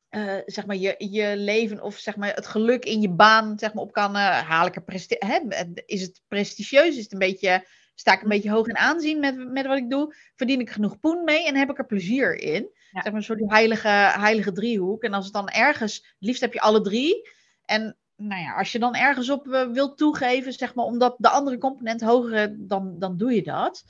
[0.08, 3.74] eh, zeg maar je, je leven of zeg maar het geluk in je baan zeg
[3.74, 5.38] maar, op kan eh, haal ik presti- hè?
[5.86, 6.96] Is het prestigieus?
[6.96, 7.66] Is het een beetje,
[8.00, 10.14] sta ik een beetje hoog in aanzien met, met wat ik doe?
[10.34, 12.70] Verdien ik genoeg poen mee en heb ik er plezier in?
[12.90, 13.02] Ja.
[13.02, 13.88] Zeg maar een soort heilige,
[14.18, 15.02] heilige driehoek.
[15.02, 17.28] En als het dan ergens, het liefst heb je alle drie.
[17.64, 21.28] En nou ja, als je dan ergens op eh, wilt toegeven, zeg maar, omdat de
[21.28, 23.84] andere component hoger is, dan, dan doe je dat.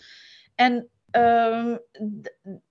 [0.54, 1.76] En ehm,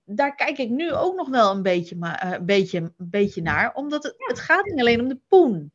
[0.04, 3.42] daar kijk ik nu ook nog wel een beetje, maar, eh, een beetje, een beetje
[3.42, 3.74] naar.
[3.74, 5.72] Omdat het, het gaat niet alleen om de poen.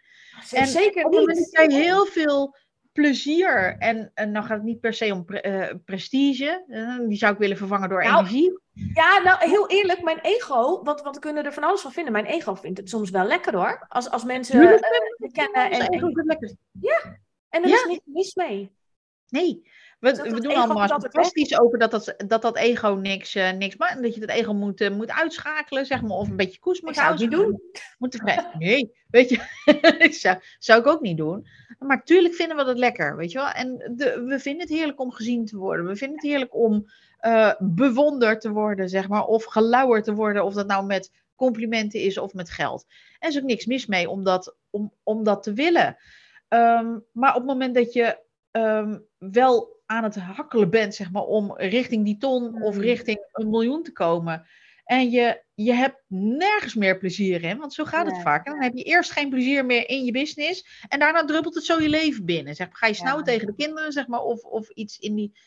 [0.51, 1.27] En Zeker niet.
[1.27, 2.55] dat jij heel veel
[2.93, 6.63] plezier en, en dan gaat het niet per se om pre- eh, prestige.
[6.67, 8.59] eh, die zou ik willen vervangen door Nou, energie.
[8.93, 12.13] Ja, nou heel eerlijk, mijn ego, want, want we kunnen er van alles van vinden.
[12.13, 13.85] Mijn ego vindt het soms wel lekker hoor.
[13.87, 17.75] Als, als mensen me kennen en, ego en, er Ja.
[17.75, 18.71] is niks mis mee.
[19.29, 19.67] Nee,
[20.03, 23.95] we, we doen allemaal fantastisch over dat dat, dat dat ego niks, eh niks maakt.
[23.95, 26.17] En dat je dat ego moet, eh, moet uitschakelen, zeg maar.
[26.17, 27.29] Of een beetje koers moet houden.
[27.29, 27.61] niet doen.
[28.57, 29.39] Nee, weet je.
[30.21, 31.47] zou, zou ik ook niet doen.
[31.79, 33.49] Maar tuurlijk vinden we dat lekker, weet je wel.
[33.49, 35.85] En de, we vinden het heerlijk om gezien te worden.
[35.85, 36.85] We vinden het heerlijk om
[37.17, 39.25] eh, bewonderd te worden, zeg maar.
[39.25, 40.45] Of gelauwerd te worden.
[40.45, 42.85] Of dat nou met complimenten is of met geld.
[43.19, 45.97] En er is ook niks mis mee om dat, om, om dat te willen.
[46.47, 48.19] Ehm, maar op het moment dat je
[48.51, 52.81] ehm, wel aan het hakkelen bent, zeg maar, om richting die ton of Mm.
[52.81, 54.47] richting een miljoen te komen.
[54.83, 58.45] En je, je hebt nergens meer plezier in, want zo gaat het vaak.
[58.45, 60.83] En dan heb je eerst geen plezier meer in je business.
[60.87, 62.55] En daarna druppelt het zo je leven binnen.
[62.55, 63.31] Zeg maar, ga je snauwen Ja.
[63.31, 65.37] tegen de kinderen, zeg maar, of, of iets in die.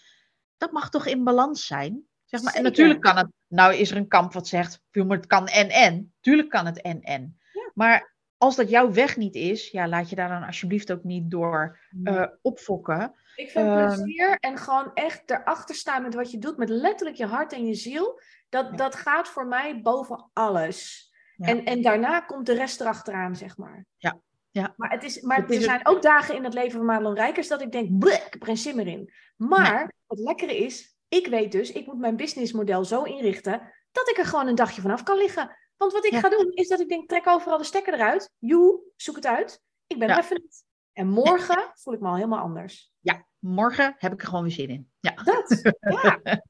[0.57, 2.03] Dat mag toch in balans zijn?
[2.25, 2.55] Zeg maar.
[2.55, 3.29] En natuurlijk kan het.
[3.49, 6.15] Nou is er een kamp wat zegt, "Joh, maar het kan en en.
[6.21, 7.39] Tuurlijk kan het en en.
[7.53, 7.71] Ja.
[7.75, 11.31] Maar als dat jouw weg niet is, ja, laat je daar dan alsjeblieft ook niet
[11.31, 13.15] door eh, opfokken.
[13.37, 17.17] Ik vind Ehm, plezier en gewoon echt erachter staan met wat je doet, met letterlijk
[17.17, 18.77] je hart en je ziel, dat, Ja.
[18.77, 21.11] dat gaat voor mij boven alles.
[21.37, 21.47] Ja.
[21.47, 23.85] En, en daarna komt de rest erachteraan, zeg maar.
[23.97, 24.19] Ja.
[24.51, 24.75] Ja.
[24.77, 27.15] Maar, het is, maar Het is er zijn ook dagen in het leven van Madelon
[27.15, 29.13] Rijkers dat ik denk, "Bleh, ik heb er geen zin meer in.
[29.37, 34.17] Maar het lekkere is, ik weet dus, ik moet mijn businessmodel zo inrichten dat ik
[34.19, 35.57] er gewoon een dagje vanaf kan liggen.
[35.77, 36.21] Want wat ik Ja.
[36.21, 38.31] ga doen, is dat ik denk, trek overal de stekker eruit.
[38.39, 39.61] Joe, zoek het uit.
[39.87, 40.17] Ik ben Ja.
[40.17, 40.65] er even niet.
[40.97, 42.95] En morgen voel ik me al helemaal anders.
[43.39, 44.91] Morgen heb ik er gewoon weer zin in.
[45.01, 45.15] Ja.
[45.25, 46.21] Dat, ja.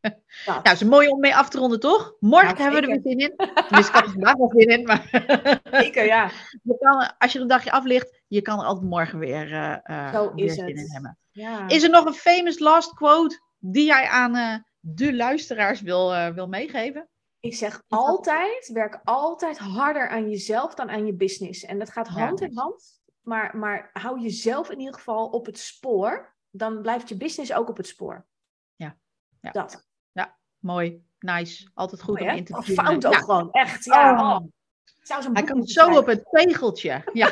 [0.00, 0.16] Dat.
[0.46, 2.14] Nou, het is mooi om mee af te ronden, toch?
[2.20, 3.34] Morgen Nou, hebben we er weer zin in.
[3.76, 5.08] Dus ik had er vandaag wel zin in, maar
[5.82, 6.30] Zeker, ja.
[6.62, 9.78] je kan, als je er een dagje aflicht, je kan er altijd morgen weer, eh,
[10.06, 10.76] eh, Zo weer is zin het.
[10.76, 11.18] in hebben.
[11.30, 11.68] ja.
[11.68, 16.48] Is er nog een famous last quote die jij aan eh, de luisteraars wil, wil
[16.48, 17.08] meegeven?
[17.40, 21.64] Ik zeg altijd, werk altijd harder aan jezelf dan aan je business.
[21.64, 22.12] En dat gaat Ja.
[22.12, 22.97] hand in hand.
[23.28, 26.36] Maar, maar hou jezelf in ieder geval op het spoor.
[26.50, 28.26] Dan blijft je business ook op het spoor.
[28.76, 28.98] Ja.
[29.40, 29.50] Ja.
[29.50, 29.86] Dat.
[30.58, 31.68] Mooi, nice.
[31.74, 32.84] Altijd goed Mooi, om in te Oh, tunen.
[32.84, 33.18] fout ook Ja.
[33.18, 33.50] gewoon.
[33.50, 34.12] Echt, ja.
[34.12, 34.36] Oh.
[34.36, 34.46] Oh.
[35.32, 37.02] Hij moeten zo op het tegeltje.
[37.12, 37.26] Ja.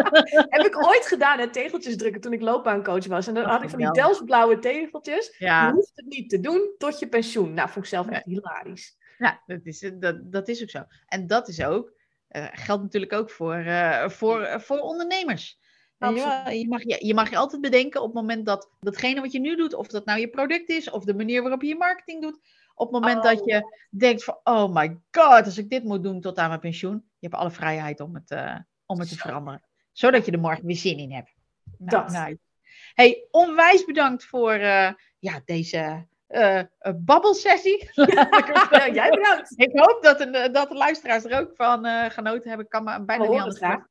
[0.54, 3.26] Heb ik ooit gedaan, hè, tegeltjes drukken, toen ik loopbaancoach was.
[3.26, 4.02] En dan had ik van die Geweldig.
[4.04, 5.36] Delftsblauwe tegeltjes.
[5.38, 5.72] Je ja.
[5.72, 7.54] hoeft het niet te doen tot je pensioen.
[7.54, 8.96] Nou, vond ik zelf echt hilarisch.
[9.18, 10.84] Ja, dat is, dat, dat is ook zo.
[11.06, 11.92] En dat is ook,
[12.28, 15.58] eh, geldt natuurlijk ook voor, eh, voor, eh, voor ondernemers.
[15.96, 16.26] Weet je, wel?
[16.26, 16.60] Absoluut.
[16.60, 19.40] je, mag je, je mag je altijd bedenken op het moment dat datgene wat je
[19.40, 22.22] nu doet, of dat nou je product is, of de manier waarop je je marketing
[22.22, 22.38] doet,
[22.74, 23.46] op het moment dat Oh.
[23.46, 26.94] je denkt van, oh my god, als ik dit moet doen tot aan mijn pensioen,
[26.94, 28.30] je hebt alle vrijheid om het,
[28.86, 29.62] om het te veranderen.
[29.92, 31.34] Zodat je er morgen weer zin in hebt.
[31.78, 32.36] Nou, Dat.
[32.94, 34.54] Hey, onwijs bedankt voor
[35.18, 37.90] ja, deze eh, eh, babbelsessie.
[37.94, 39.52] Ja, jij bedankt.
[39.56, 42.64] ik hoop dat, een, dat de luisteraars er ook van eh, genoten hebben.
[42.66, 43.88] Ik kan me bijna niet anders voorstellen.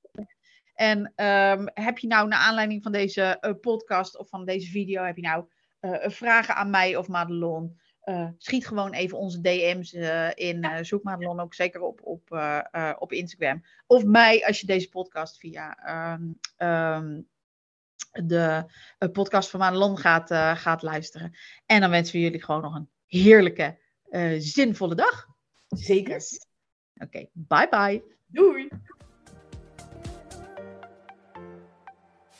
[0.73, 5.03] En ehm, heb je nou naar aanleiding van deze eh, podcast of van deze video,
[5.03, 5.45] heb je nou
[5.79, 7.79] eh, vragen aan mij of Madelon?
[8.01, 10.63] Eh, schiet gewoon even onze DM's eh, in.
[10.63, 13.63] eh, zoek Madelon ook zeker op, op, eh, eh, op Instagram.
[13.87, 16.23] Of mij als je deze podcast via ehm,
[16.57, 17.21] ehm,
[18.11, 18.65] de
[19.11, 21.37] podcast van Madelon gaat, eh, gaat luisteren.
[21.65, 23.79] En dan wensen we jullie gewoon nog een heerlijke,
[24.09, 25.25] eh, zinvolle dag.
[25.67, 26.21] Zeker.
[26.95, 28.03] Oké, bye bye.
[28.25, 28.69] Doei.